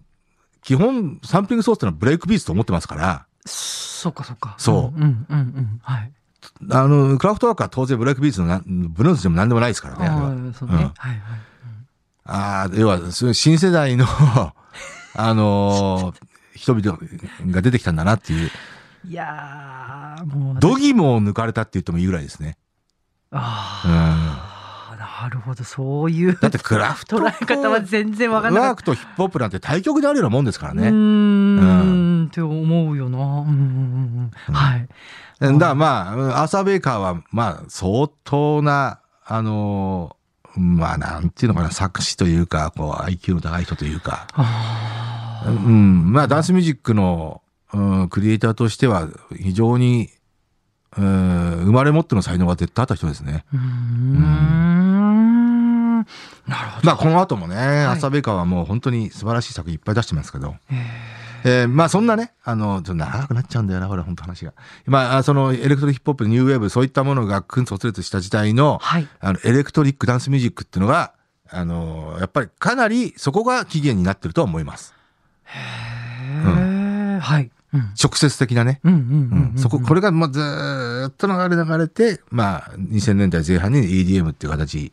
[0.63, 4.55] 基本、サンプリングソースってのはブレイクビーツと思ってますから、そっかそっか。
[4.57, 5.79] そううんうんうん。
[5.81, 6.11] はい。
[6.71, 10.07] あの、クラフトワークは当然ブレイクビーツのなブルースでも何でもないですからね。
[10.07, 10.19] あああ、
[10.53, 10.75] そうね。
[10.75, 11.19] うんはいはい。
[12.25, 14.05] ああ、要は、そういう新世代の、
[15.15, 16.99] あのー人々
[17.51, 18.51] が出てきたんだなっていう、
[19.07, 20.59] いやー、もう私。
[20.59, 22.57] ドギモを抜かれたって言ってもいいぐらいですね。
[23.31, 24.48] ああ、
[24.95, 26.37] なるほど、そういう。
[26.39, 30.89] だってクラフト 捉え方は全然わかんなかっワークとヒップホップなんて対極であるようなもんですからね。
[30.89, 33.17] ーん、って思うよな。
[33.17, 34.31] うん。
[34.51, 34.87] はい。
[35.39, 35.85] だからま
[36.35, 40.19] あ、アーサー・ベイカーは、まあ、相当な、あのー
[40.59, 47.41] まあ、なんていうのかな、作詞というか、こう、IQ の高い人というか、あうん、まあ、ダンスミュージックの、
[47.73, 50.09] うん、クリエイターとしては、非常に、
[50.99, 53.45] うん、生まれ持っての才能が絶対あった人ですね。
[53.53, 55.99] ーうーん。
[55.99, 56.05] な
[56.63, 56.85] るほど。
[56.87, 60.55] まあ、この後もね、いアーサー・ベイカーはもう本当に素晴らしい作品いっぱい出してますけど、
[61.45, 64.53] えーまあそんなね、あの、ちょっと長くなっちゃうんだよな、これ、本当話が。
[64.85, 69.07] まああ、そのエレクトリックヒップホップ、ニューウェーブ、そういったものがくん卒列した時代の、はい。
[69.21, 71.13] あの、エレクトリックダンスミュージックっていうのが、
[71.49, 74.93] あの、やっぱりかなりそこが起源になってるとは思います。
[75.45, 77.51] へーはい。
[77.73, 77.81] うん。
[78.01, 78.79] 直接的なね。
[78.83, 79.05] うんうんうう
[79.51, 84.91] んん、そこ、これがまあずーっと流れ流れて、まあ、2000年代前半に EDM っていう形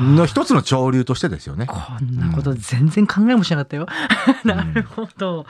[0.00, 1.66] の一つの潮流としてですよね。
[1.66, 3.86] こんなこと全然考えもしなかったよ。
[4.44, 5.46] なるほど。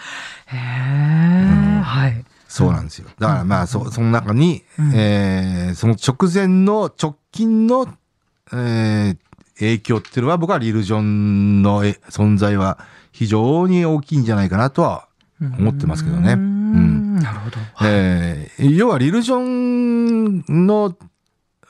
[0.46, 2.24] へえ、はい。
[2.48, 3.09] そうなんですよ。
[3.18, 7.87] だからまあ、そ、その中に、うんえーその直前の直近の、
[8.52, 9.16] えー
[9.59, 12.78] 影響っていうのは僕はリルジョンのえ存在は
[13.11, 15.08] 非常に大きいんじゃないかなとは
[15.40, 16.33] 思ってますけどね。
[16.33, 17.57] ううんんなるほど。
[17.85, 20.96] えー要はリルジョンの、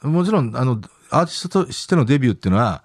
[0.02, 2.83] もちろん、あの、アーティストとしてのデビューっていうのは、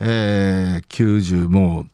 [0.00, 1.86] えー、90、もう、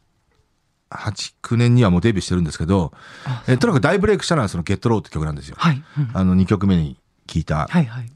[0.90, 2.92] 8、9年にはもうデビューしてるんですけど、
[3.24, 5.56] あえーとにかく大ブレイクしたのはその Get Low って曲なんですよ。
[5.58, 5.82] はい。
[5.98, 8.12] うんあの2曲目に聴いた、はいはい。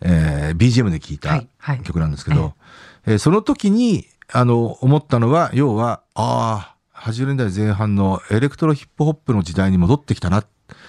[0.00, 2.54] えー BGM で聴いはたいはい曲なんですけど、
[3.06, 6.73] えーその時に、あの、思ったのは、要は、ああ、
[7.04, 10.44] 80年代前半のエレクトロヒップホップの時代に戻ってきたな。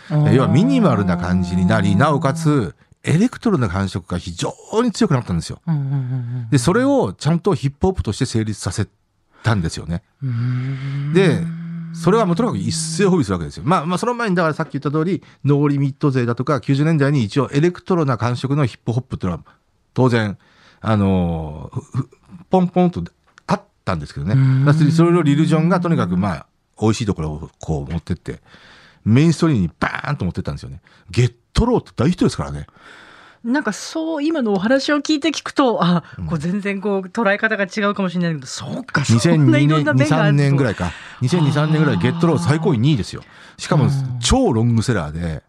[0.10, 5.60] えー要はミニマルな感じになり、なおかつ、エレクトロな感触が非常に強くなったんですよ。
[6.50, 8.88] で、それをちゃんとヒップホップとして成立させ
[9.44, 10.04] たんですよね。
[10.24, 11.12] うん。
[11.14, 11.42] で、
[11.94, 13.64] それはもうとにかく一世を風靡するわけですよ。
[13.66, 19.44] まあまあその前にだからさっき言った通り、ノーリミット勢だとか90年代に一応エレクトロな感触のヒップホップっていうのは
[19.94, 20.38] 当然、
[20.82, 21.72] あの
[22.50, 23.04] ポンポンと
[23.86, 24.74] たんですけどうんね。
[24.92, 26.46] それをリルジョンがとにかくまあ、
[26.82, 28.42] 美味しいところをこう持ってって、
[29.06, 30.82] メインストリームにバーンと持ってったんですよね。
[31.10, 32.68] Get Low って大ヒットですからね。
[33.44, 40.92] なんかそう、今のお話を聞いて聞くと、あ、こう全然こう捉え方が違うかもしれないけど、そうか、そんない2002年、ろんな2、3面がある年ぐらいか。
[41.22, 43.22] 2002、3年ぐらい Get Low 最高位2位ですよ。
[43.60, 43.88] しかも
[44.20, 45.44] 超ロングセラーで、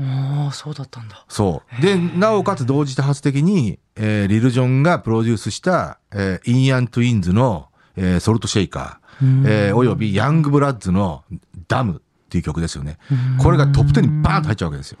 [0.00, 1.24] ああ、そうだったんだ。
[1.28, 1.82] そう。
[1.82, 11.24] で、なおかつ同時多発的に、えーリルジョンがプロデュースした、えーイン・ヤン・ツインズの、えー Salt Shaker、えーおよびヤングブラッズの
[11.68, 12.98] ダムっていう曲ですよね。
[13.38, 14.98] これがトップ10にバーンと入っちゃうわけですよ。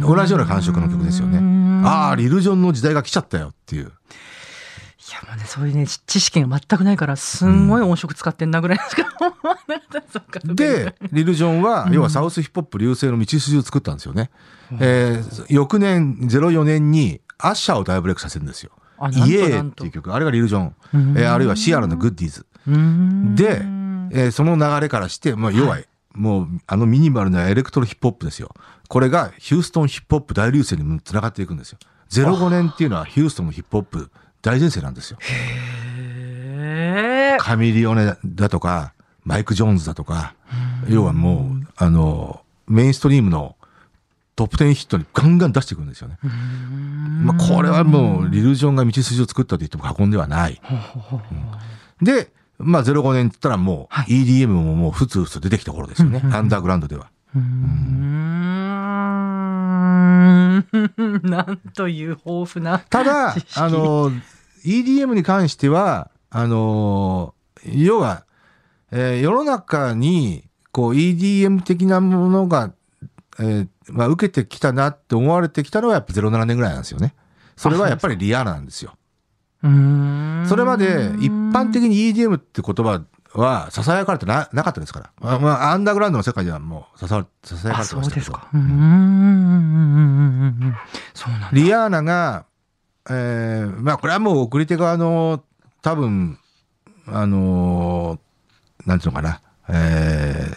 [0.00, 1.38] 同じような感触の曲ですよね。
[1.86, 3.84] ああ、リルジョンの時代が来ちゃったよっていう。
[3.84, 9.98] いやもうね、そういうね、知知識が全くないから、すんごい音色使ってんなぐらいし か思わなか
[10.38, 10.54] った。
[10.54, 14.30] で、リルジョンは、要はサウスヒップホップ流星の道筋を作ったんですよね。
[14.80, 18.70] えー翌年、04年にアッシャーを大ブレイクさせるんですよ
[19.10, 20.14] イエーっていう曲。
[20.14, 20.74] あれがリルジョン。
[20.94, 22.46] うんえーあるいはシアラのグッディーズ。
[23.34, 23.62] で、
[24.12, 25.78] えーその流れからして、まあ、要は、
[26.14, 28.54] もう、あのミニマルなエレクトロヒップホップですよ。
[28.88, 31.78] これがヒューストンヒップホップ大隆盛につながっていくんですよ。
[32.10, 34.10] 05年っていうのはヒューストンのヒップホップ
[34.42, 35.18] 大全盛なんですよ。
[37.38, 38.92] カミリオネアだとか、
[39.24, 40.34] マイク・ジョーンズだとか、
[40.88, 43.56] 要はもう、あの、メインストリームの
[44.34, 46.18] トップ10ヒットにガンガン出していくんですよね。
[47.22, 50.60] まあ、これはもう、リルジョンが道筋を作ったと言っても過言ではない。
[52.00, 56.20] うんで、まあ、05年って言ったらもう、はい EDM ももうふつふつ出てきた頃ですよね。
[56.32, 57.10] アンダーグラウンドでは。
[57.34, 57.72] うーん
[61.22, 62.78] なんという豊富な。
[62.78, 64.10] ただあの、
[64.64, 68.24] EDM に関しては、あの、要は、
[68.90, 72.72] えー世の中に、こう、EDM 的なものが、
[73.38, 77.14] えーまあ、受けてきたなって思われてきたのはやっぱ07年ぐらいなんですよね。
[77.56, 78.94] それはやっぱりリアーナなんですよ。
[79.62, 83.02] それまで一般的に EDM って言葉
[83.34, 85.10] は囁かれてななかったですから。
[85.20, 88.48] まあ、まあ、アンダーグラウンドの世界ではもう囁囁かあ、れてそましたけどうですか。。
[88.52, 90.74] うーん。
[91.14, 91.48] そうなんだ。
[91.52, 92.44] リアーナが、
[93.08, 95.42] えーまあこれはもう送り手側の
[95.82, 96.38] 多分、
[97.06, 98.18] あのー
[98.88, 100.56] なんていうのかな、え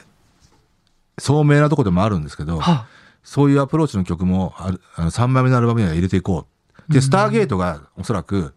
[1.18, 2.88] ー、聡明なとこでもあるんですけど、は
[3.26, 6.46] そういうアプローチの曲もあるあの3枚目のアルバムには入れていこ
[6.90, 6.94] う。
[6.94, 8.54] で、スターゲートがおそらく、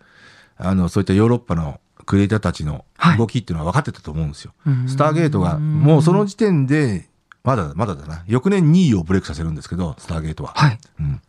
[0.58, 2.84] あの、そういったヨーロッパのクリエイターたちの
[3.16, 4.52] 動きっていうのは分かってたと思うんですよ。
[4.66, 7.08] うんスターゲートが、もうその時点で、
[7.44, 8.24] まだ、まだだな。
[8.26, 10.52] 翌年2位をブレイクさせるんですけど、スターゲートは。
[10.54, 10.78] はい。
[11.00, 11.22] うん。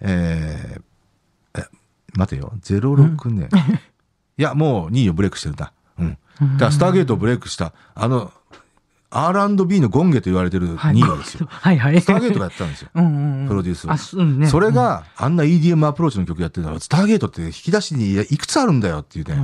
[0.00, 1.66] えー、え、
[2.14, 3.50] 待てよ、06年。
[4.38, 5.72] いや、もう2位をブレイクしてるんだ。
[5.98, 6.10] うん。
[6.10, 8.32] だからスターゲートをブレイクした、あの、
[9.10, 10.94] R&B のゴンゲと言われてるはい。
[10.96, 11.46] 2位ですよ。
[11.50, 12.00] はいはい。
[12.00, 12.90] スターゲートがやってたんですよ。
[12.94, 14.46] うんうんうんプロデュースをうんね。
[14.48, 19.38] それが、あんな EDM アプローチの曲やってるのは、スターゲートって引き出しにいくつあるんだよっていうね、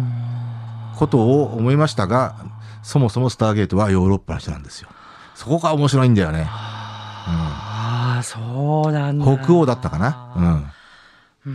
[0.96, 2.36] ことを思いましたが、
[2.82, 4.88] そもそもスターゲートはヨーロッパの人なんですよ。
[5.34, 6.46] そこが面白いんだよね。
[6.46, 9.24] ああ、そうなんだ。
[9.24, 10.16] 北欧だったかな？
[10.36, 11.54] うーん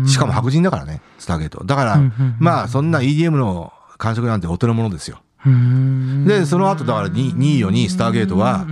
[0.00, 0.08] うん。
[0.08, 1.64] しかも白人だからね、スターゲート。
[1.64, 5.18] だからうんうんうん、まあ、そんな EDM の感触なんてお手の物ですよ。
[6.26, 8.66] で、その後、だから2、2位よにスターゲートは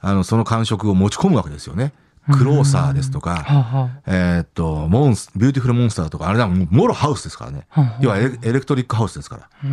[0.00, 1.92] あの、その感触を持ち込むわけですよね。
[2.32, 7.68] Closer ですとか、はあはえーっと、モンス、 Beautiful Monster とか、あれだもう、もろハウスですからね。
[8.00, 9.42] 要はエレクトリックハウスですから。
[9.44, 9.70] あうん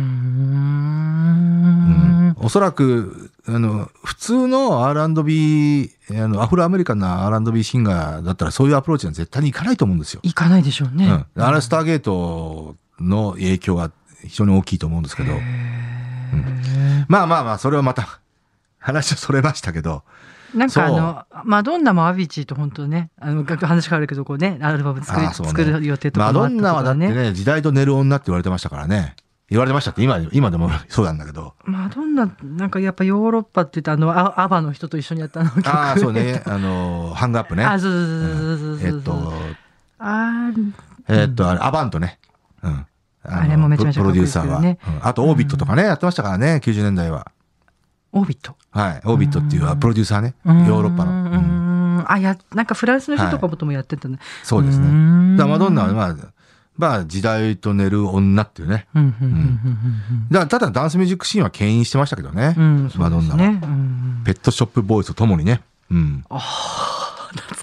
[2.30, 2.36] ん。
[2.38, 10.20] おそらく、あの、普通の R&B、あの、アフロアメリカンな R&B シンガーだったらそういうアプローチは絶対にいかないと思うんですよ。
[10.22, 11.26] 行かないでしょうね。
[11.34, 11.42] うん。
[11.42, 13.90] あれスターゲートの影響が
[14.24, 15.32] 非常に大きいと思うんですけど、
[16.32, 18.20] うんまあまあまあ、それはまた
[18.78, 20.02] 話はそれましたけど、
[20.54, 29.16] なんかあの、マドンナもアビーチーと本当ね、あの、話変わるけど、こうね、アルバム作ね作る予定とかマドンナはだってね、時代と寝る女って言われてましたからね。
[29.50, 31.54] 言われてましたって今、今でも そうなんだけど。
[31.64, 35.68] マドンナ、なんかやっぱヨーロッパって言ったあの、アアバの人と一緒にやったあの曲。
[35.68, 36.42] ああ、そうね。
[36.46, 37.64] あの、ハングアップね。
[37.64, 38.88] あ、そうそうそうそうそうそう。
[38.88, 39.32] えっと、
[39.98, 40.72] あー
[41.08, 42.18] えっと、あれアバントね。
[42.62, 42.86] うん。
[43.30, 44.76] のあれもめちゃめちゃプロデューサーは。
[45.02, 47.30] あと、オービットとかね、やってましたからね、90年代は。
[48.12, 48.54] オービット？
[48.70, 49.00] はい。
[49.04, 50.34] オービットっていうプロデューサーね。
[50.44, 51.10] ヨうんーロッパの。
[51.10, 52.04] ううんん。
[52.06, 54.18] あ、や、なんかフランスの人とかもともやってたね。
[54.44, 54.86] そうですね。
[54.88, 56.16] ねだマドンナは、まあ、
[56.76, 58.86] まあ、時代と寝る女っていうね。
[58.94, 62.54] うん、うん、うん、だただダンスミュージックシーンは牽引してましたけどね。
[62.56, 62.90] うん、うん。
[62.96, 63.36] マドンナは。
[63.36, 63.60] ね。
[63.62, 64.22] うん。
[64.24, 65.62] ペットショップボーイズとともにね。
[65.90, 66.24] うん。
[66.28, 66.38] 懐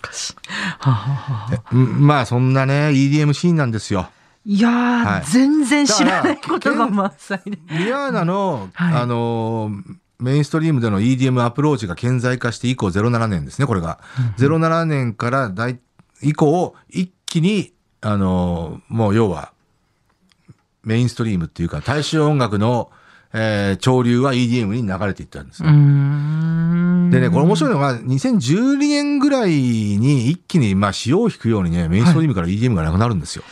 [0.01, 0.35] かしい。
[0.79, 4.09] はあはあはまあ、そんなね、EDM シーンなんですよ。
[4.45, 7.57] いやー、はい全然知らないことが満載で。
[7.77, 13.99] リアーナの、はいあのーメインストリームでの EDM アプローチが顕在化して以降07年ですね、これが。
[14.37, 15.79] 07年から大
[16.21, 19.51] 以降、一気に、あのーもう要は、
[20.83, 22.91] メインストリームっていうか、大衆音楽の、
[23.33, 25.69] えー潮流は EDM に流れていったんですよ。
[25.69, 33.43] でね、これ面白いのが、2012年ぐらいに一気に、まあ、潮を引くようにね、メインストリームから EDM がなくなるんですよ。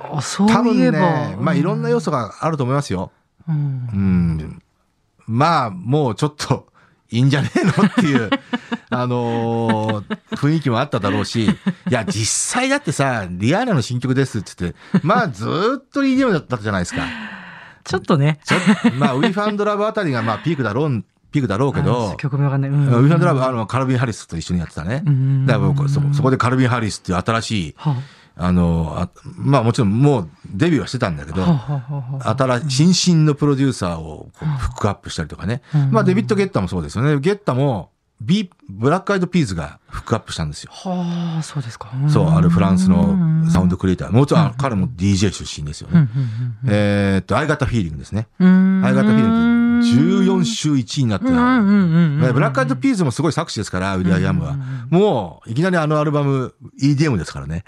[0.00, 0.98] あそう多分いえば。
[0.98, 3.10] ね、まあ、いろんな要素があると思いますよ。
[3.48, 4.62] うんうん。
[5.26, 6.66] まあ、もうちょっと、
[7.12, 8.30] いいんじゃねえのっていう、
[8.90, 11.50] あのー雰囲気もあっただろうし、い
[11.90, 12.26] や、実
[12.60, 17.02] 際だってさ、リアーナの新曲ですって言って、まあ、ずーっと EDM だったじゃないですか。
[17.84, 18.38] ちょっとね。
[18.44, 18.56] ちょ
[18.98, 22.70] まあ、ウィファンドラブあたりが、まあ、ピークだろう、ピークだろうけあど、曲名わかんない。
[22.70, 25.46] うウんィファンドラブ、あの、カルビン・ハリスと一緒にやってたねうん。
[25.46, 27.96] だからそこでカルビン・ハリスっていう新しい、はあ
[28.52, 31.44] の、あまあもちろんもうデビューはしてたんだけど、
[32.24, 35.62] 新しい、新進のプロデューサーをフックアップしたりとかね。
[35.74, 37.18] うんまあデビッド・ゲッタもそうですよね。
[37.20, 40.70] ゲッタも、ビブラックアイドピーズがフックアップしたんですよ。
[40.72, 41.90] はあ、そうですか。
[42.08, 43.16] そう、あるフランスの
[43.50, 43.76] サウンド。
[43.76, 44.12] ドクリエイター。
[44.12, 46.08] もちろん彼も DJ 出身ですよね。
[46.66, 48.28] えーっと、I Got a Feeling ですね。
[48.38, 51.32] うん I Got a Feeling って14週1位になってた。
[52.32, 54.56] ブラックアイドピーズもすごい作詞ですから、ウィリアムは。
[54.90, 57.64] もう、いきなりあのアルバム EDM ですからね。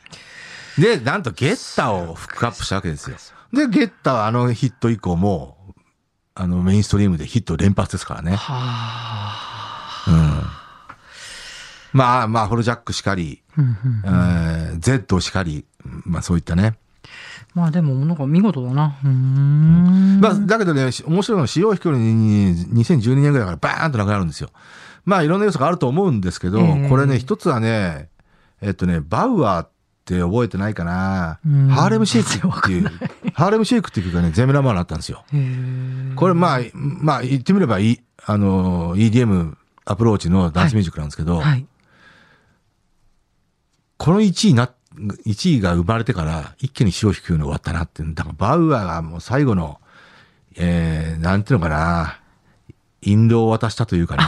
[0.79, 3.17] で、なんとゲッタをフックアップしたわけですよ。
[3.53, 5.57] で、ゲッタはあのヒット以降も、
[6.35, 8.37] あのメインストリームでヒット連発ですからね。
[8.37, 8.55] は
[10.07, 10.11] あ。
[10.11, 10.63] うん。
[11.93, 15.67] まあまあ、ホルジャックしかり、えー、ゼしかり、
[16.05, 16.79] まあそういったね。
[17.55, 18.99] まあでも、なんか見事だな。
[19.05, 20.21] うーん。
[20.21, 24.51] まあ、だけどね、し面白いのは、潮を引くように2012年ぐらいからバーンとなくなるんですよ。
[25.05, 28.09] まあ、いろんな要素があると思うんですけど、ええこれね、一つはね、
[28.63, 29.69] えっとね、バウアーっ
[30.05, 31.39] て覚えてないかな。
[31.47, 32.89] うんハーレムシェイクっていう、
[33.35, 35.25] ハーレムシェイ クっていう曲がね、ゼミラマーになったんですよ。
[36.17, 41.67] これ、まあ、まあ、言ってみればいい、あの、EDM アプローチのダンスミュージックなんですけど、はい。
[43.97, 44.71] この1位な、
[45.27, 48.03] 1位が生まれてから一気に潮を引くように終わったなって。
[48.03, 49.81] だからバウアーがもう最後の、
[50.57, 52.19] えー、なんていうのかな、
[53.01, 54.25] 引導を渡したというかね。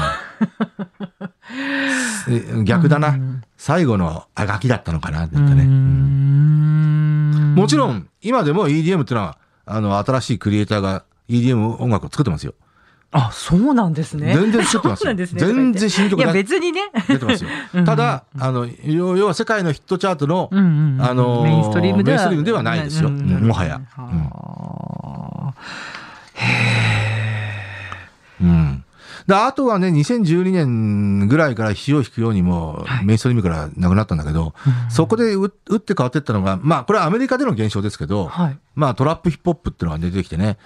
[2.29, 3.17] え 逆だな。
[3.57, 5.43] 最後のあがきだったのかな、なんかう。
[5.65, 12.55] んもちろん、今でも EDM っていうのは、あの、新しいクリエイターが EDM 音楽を作ってますよ。
[13.17, 14.35] あ、そうなんですね。
[14.35, 15.25] 全然作ってますよね。
[15.25, 16.81] 全然新曲いや、だ別にね。
[17.07, 17.85] 出てますよ うん。
[17.85, 22.03] ただ、あの、要要は世界のヒットチャートの、うんうんうんあのーメインストリーム
[22.43, 25.55] ではないですようんうんうんもはやはあ
[26.37, 27.14] うん。
[29.27, 34.55] で、あとはね、2012年ぐらいから火を引くようにも、はいメインストリームからなくなったんだけど、
[34.91, 38.59] そこで打打って変わっていったのが、まあ、これはアメリカでの現象ですけど、はい。
[38.75, 40.59] まあ、トラップヒップホップっていうのが出てきてね、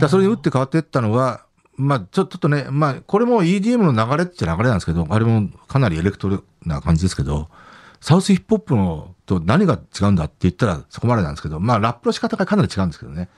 [0.00, 1.44] だそれに打って変わっていったのが、
[1.76, 7.48] まあ、ちょちょっとね、まあ、これも EDM の流れっちゃ流れなんですけど、あれもかなりエレクトロな感じですけど、
[8.00, 13.28] サウスヒップホップのと何が違うんだって言ったらそこまでなんですけど、まあ、ラップの仕方がかなり違うんですけどね。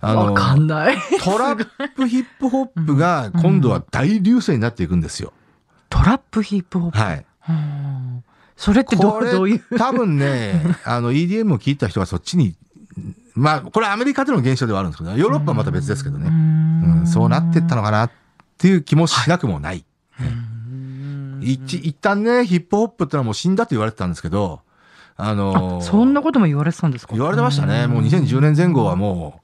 [0.00, 0.96] あわかんない。
[1.22, 5.32] トラップヒップホップが今度は大隆盛になっていくんですよ。
[5.88, 6.98] トラップヒップホップ？
[6.98, 7.26] はい。
[7.48, 8.24] うん
[8.56, 9.78] それってどうどういう？
[9.78, 12.54] 多分ね、 あの EDM を聞いた人がそっちに、
[13.34, 16.28] まあ、これアメリカでの現象ではあるんですけど、ヨーロッパはまた別ですけどね。
[16.28, 18.10] うん、そうなってったのかなっ
[18.58, 19.84] ていう気もしなくもない。
[21.40, 24.60] 一一旦ね、ヒップホップってのはもう死んだと言われてたんですけど、
[25.16, 27.14] あのーあそんなことも言われてたんですか？
[27.14, 27.86] 言われてましたね。
[27.86, 29.40] もう2010年前後はも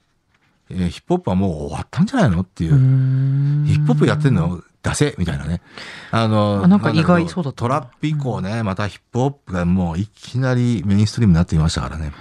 [0.73, 2.71] えーヒップホップはもう終わったんじゃないのっていう。
[3.67, 4.61] ヒップホップやってんの？
[4.83, 5.61] 出せみたいなね。
[6.09, 12.11] あの、あなんか意外そうだったトラップ以降ね、またヒップホップがもういきなりメインストリームになっていましたからね。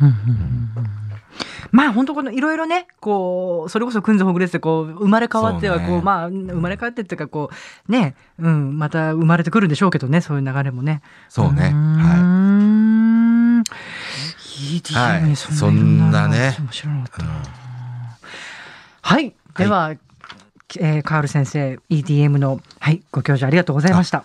[1.72, 7.48] まあ本当このいろいろね、こう、それこそくんずほぐれてこう、生まれ変わってはこう、ねまあ、生まれ変わってっていうかこ
[7.88, 11.01] う、ね、うん、また生まれてくるんでしょうけどね、そういう流れもね。
[11.30, 13.62] そうねうーはん。
[13.62, 17.30] EDM はいそんなそんなね面白かったな。
[19.11, 19.35] はい。
[19.57, 19.91] では、
[20.79, 24.25] えーカール先生、EDM の、はい、ご教授ありがとうございました。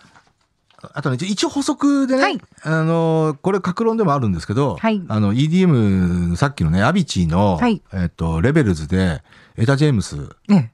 [0.93, 9.23] あとね、一応補足でね、はいあの、これ、格論でもあるんですけど、はいあの、EDM、さっきのね、アビチーの、はいえっと、レベルズで、
[9.57, 10.17] エタ・ジェームス、
[10.47, 10.71] ね。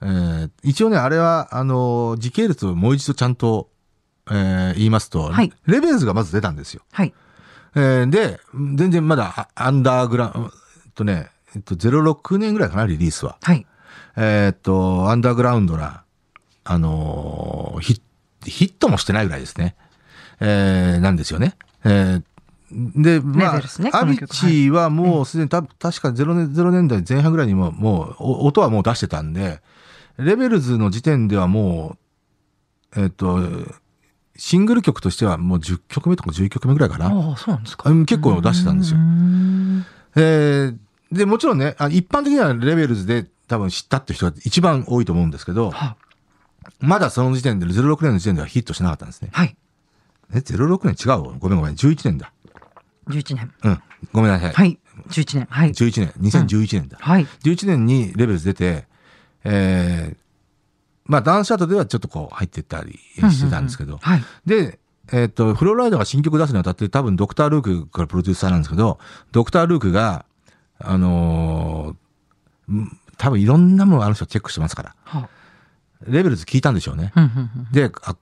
[0.00, 3.68] えー一応ね、あれは、あの、時系列をもう一度ちゃんと、
[4.30, 6.80] えー言いますと、はいレベルズがまず出たんですよ。
[6.92, 7.12] はい。
[7.74, 10.50] えーで、全然まだあアンダーグラウンド、
[10.94, 13.36] とね、えっと、06年ぐらいかな、リリースは。
[13.42, 13.66] はい。
[14.16, 16.04] えーっと、アンダーグラウンドな、
[16.64, 18.00] あのーヒッ
[18.46, 19.76] ヒットもしてないぐらいですね。
[20.40, 21.56] えーなんですよね。
[21.84, 22.22] えー
[22.72, 29.60] で、まあね、こアビチはもうすでにた、確か0年 ,0 年代前半ぐらいにも、もう、お音はもう出してたんで、
[30.18, 31.96] レベルズの時点ではも
[32.94, 33.40] う、えーっと、
[34.36, 37.06] シングル曲としてはもう10曲目とか11曲目ぐらいかな。
[37.06, 37.90] ああ、そうなんですか。
[37.90, 38.98] うん結構出してたんですよ
[40.16, 40.76] えー
[41.12, 45.96] で、もちろんね、あ一般的にはレベルズで多分知ったって人が一番多いと思うんですけど、は
[46.78, 49.30] まだその時点で、06年の時点ではヒットしなかったんですね。
[49.32, 49.56] はい。
[50.32, 51.22] え、06年違う？
[51.22, 51.74] わごめんごめん。
[51.74, 52.32] 11年だ。
[53.08, 53.52] 11年。
[53.64, 53.82] うん。
[54.12, 54.52] ごめんなさい。
[54.52, 54.78] はい。
[55.08, 55.46] 11年。
[55.50, 55.70] はい。
[55.70, 56.12] 11年。
[56.20, 56.98] 2011年だ。
[57.00, 57.26] はい。
[57.44, 58.84] 11年にレベルズ出て、
[59.44, 60.16] えー、
[61.06, 62.98] まあ、ダンスチャートではちょっとこう入ってったり
[63.32, 64.22] してたんですけど、はい。
[64.46, 64.78] で、
[65.12, 68.98] えっ、と、フローライダーが新曲出すにあたって多分ドクター・ルークからプロデューサーなんですけど、
[69.32, 70.24] ドクター・ルークが、
[70.80, 75.28] あのーん多分いろんなものあの人チェックしてますから、は
[76.06, 77.12] レベルズ聞いたんでしょうね。
[77.14, 77.20] あ。
[77.20, 78.16] うんうんうんで、あ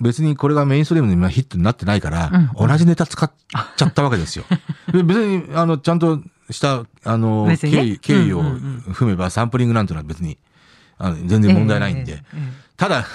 [0.00, 3.30] 別にこれがメインストリームでヒットになってないから、うん同じネタ使っ
[3.76, 4.44] ちゃったわけですよ。
[4.92, 10.38] で別に、あの、ちゃんとした、あの、ね経緯、経緯を踏めば、サンプリングなんていうのは別に、
[10.98, 12.12] あの全然問題ないんで。
[12.12, 13.06] ええええただ、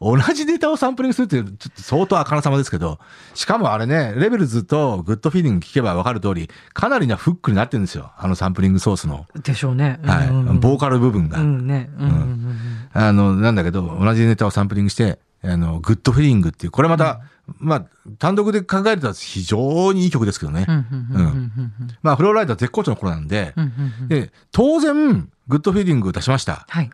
[0.00, 2.98] 同じネタをサンプリングするって、ちょっと相当あからさまですけど、
[3.34, 8.12] しかもあれね、 Levels と Good Feeling 聞けばわかる通り、かなりなフックになってるんですよ。
[8.16, 9.26] あのサンプリングソースの。
[9.42, 9.98] でしょうね。
[10.04, 10.28] はい。
[10.28, 11.38] うんうんボーカル部分が。
[11.38, 11.90] うんね。
[11.98, 12.56] うんうんうん
[12.92, 17.20] あの、なんだけど、同じネタをサンプリングして、あの、 Good Feeling っていう、これまた、
[17.58, 17.84] まあ、
[18.18, 20.64] 単独で考えると非常にいい曲ですけどね。
[20.68, 21.72] うんうんうんうんうん
[22.02, 26.64] まあ、フローライダー絶好調の頃なんで、うんうんうんで、当然、グッドフィーリング出しました。
[26.68, 26.90] はい。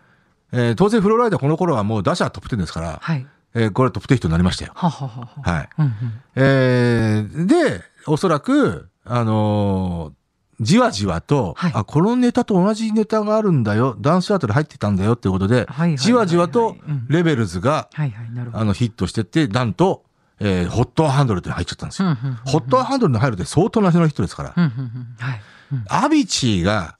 [0.52, 3.26] えー当然フローライダーこの頃はもう打者トップ10ですから、はい。
[3.54, 4.72] えーこれトップ10ヒットになりましたよ。
[4.74, 5.52] はははは。
[5.52, 5.68] はい。
[5.78, 5.92] うんうん
[6.36, 10.12] えーで、おそらく、あのー
[10.60, 18.62] じわじわと、はいあ、このネタと同じネタがあるんだよ、ダンスチャートで入ってたんだよっていうことで、じわじわとうんレベルズが、はいはい、なるほど。
[18.62, 20.04] あのヒットしてって、なんと、
[20.38, 22.08] えーホットハンドルって入っちゃったんですよ。
[22.08, 24.52] うんうんうんホットハンドルに入るって相当な人のヒットですから。
[24.56, 25.40] うんうんうんはい。
[25.72, 26.96] うんアビチーが、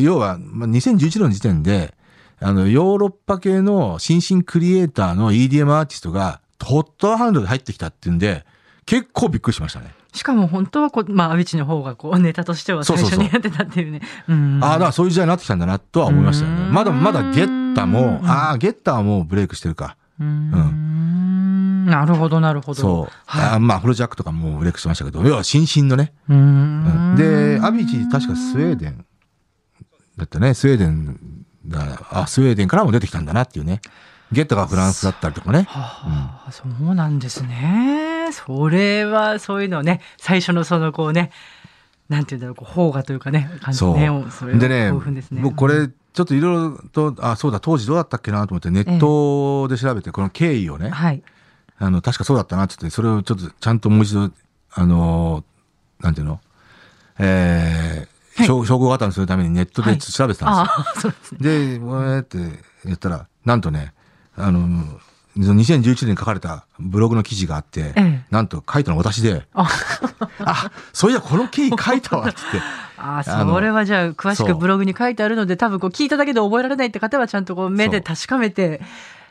[0.00, 1.94] 要は、まあ、2011年の時点で、
[2.42, 8.44] あの、ヨーロッパ系の新進クリエイターの EDM アーティストが、ホットハンドルで入ってきたっていうんで、
[8.86, 9.94] 結構びっくりしましたね。
[10.12, 14.02] しかも本当はこう、まあ、アビチの方がこう、ネタとしては最初にやってたっていうね。
[14.28, 16.62] うんああ、だからそういう時代になってきたんだなとは思いましたよね。
[16.64, 19.96] うんまだまだゲッタも、うんああ、ゲッタはもうブレイクしてるか。
[20.20, 22.80] うーんなるほど、なるほど。
[22.80, 23.12] そう。
[23.26, 26.12] はいあーまあ、フロジャックとかもブレイクしてましたけど、要は新進のね。
[26.28, 29.04] うーんで、アビチー確かスウェーデン
[30.16, 30.54] だったね。
[30.54, 31.18] スウェーデン
[31.66, 33.80] だ、あ、スウェーデンからも出てきたんだなっていうね。
[34.32, 35.66] ゲッタがフランスだったりとかね。
[35.68, 38.30] はあ、そうなんですね。
[38.32, 41.30] それは、そういうのをね、最初のその、こうね、
[42.08, 43.84] なんていうんだろう、こう、邦画というかね、感じ。
[43.84, 44.24] ね。
[44.30, 45.42] それはでね、興奮ですね。
[45.42, 51.22] 僕これ、ちょっといろいろと、あ、そうだ、当時どうだったっけなと思って、ネットで調べて、この経緯をね、はい。
[51.78, 54.30] あの、確かそうだったなって言って、それをちょっとちゃんともう一度、
[54.74, 56.40] あのーなんていうの？
[57.18, 61.12] えー、はい証証拠型にするためにネットではい調べてたんですよ。
[61.12, 61.38] ですね。
[61.78, 62.38] で、こうやって
[62.84, 63.92] 言ったら、なんとね、
[64.36, 64.60] あの、
[65.38, 69.68] 2011年に書かれたブログの記事があって、ええなんと書いたの私で、あ
[70.40, 72.60] あ、そういや、この経緯書いたわ、つって。
[72.98, 78.80] ああのそれはじゃあ、詳しくブログに書いてあるので、多分こう聞いただけで覚えられないって方は、ちゃんとこう目で確かめて、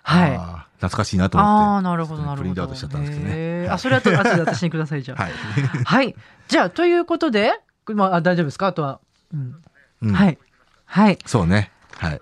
[0.04, 0.32] はい。
[0.78, 1.64] 懐かしいなと思って。
[1.64, 2.42] あー、なるほど、なるほど。
[2.42, 3.70] プリントアウトしちゃったんですけどね。
[3.70, 5.24] あ、それはと後で私にください、じゃあ。
[5.24, 5.32] はい。
[5.86, 6.16] はい。
[6.48, 7.54] じゃあ、ということで、
[7.96, 8.68] まあ、あ大丈夫ですか？
[8.68, 9.00] あとは。
[9.34, 9.56] うん
[10.04, 10.38] うんはい。
[10.86, 11.20] はい。
[11.26, 11.72] そうね。
[11.98, 12.22] はい。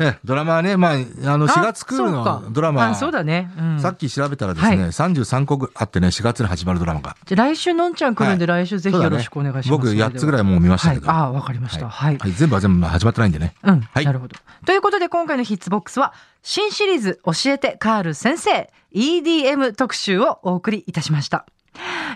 [0.00, 0.96] えドラマはね、まあ、あ
[1.36, 3.50] の、4月クールのドラマ、あそうだね。
[3.58, 7.16] うんさっき調べたらですね、はい33個ぐあってね、4月に始まるドラマが。
[7.26, 9.70] じゃあ来週のんちゃん来るんで、はい来週ぜひよろしくお願いします。
[9.70, 11.08] 僕8つぐらいもう見ましたけど。
[11.08, 11.88] はい、ああ、わかりました。
[11.88, 12.16] はい。
[12.16, 13.54] はい全部は全部始まってないんでね。
[13.64, 14.36] うん、はいなるほど。
[14.64, 16.14] ということで今回のヒッツボックスは
[16.44, 21.44] 新シリーズ教えてカール先生 EDM 特集をお送りいたしました。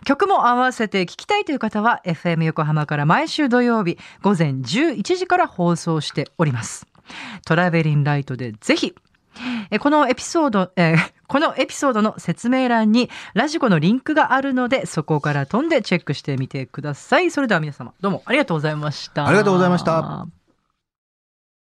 [0.05, 6.87] 曲も合わせて聞きたいという方は FM 横浜から毎週土曜日午前11時から放送しております。
[7.45, 8.95] トラベリンライトでぜひ
[9.81, 10.97] このエピソード、えー、
[11.27, 17.31] このエピソードの説明欄にラジコのリンクがあるのでそこから飛んでチェックしてみてください。
[17.31, 19.27] それでは皆様どうもありがとうございました。
[19.27, 20.42] ありがとうございました。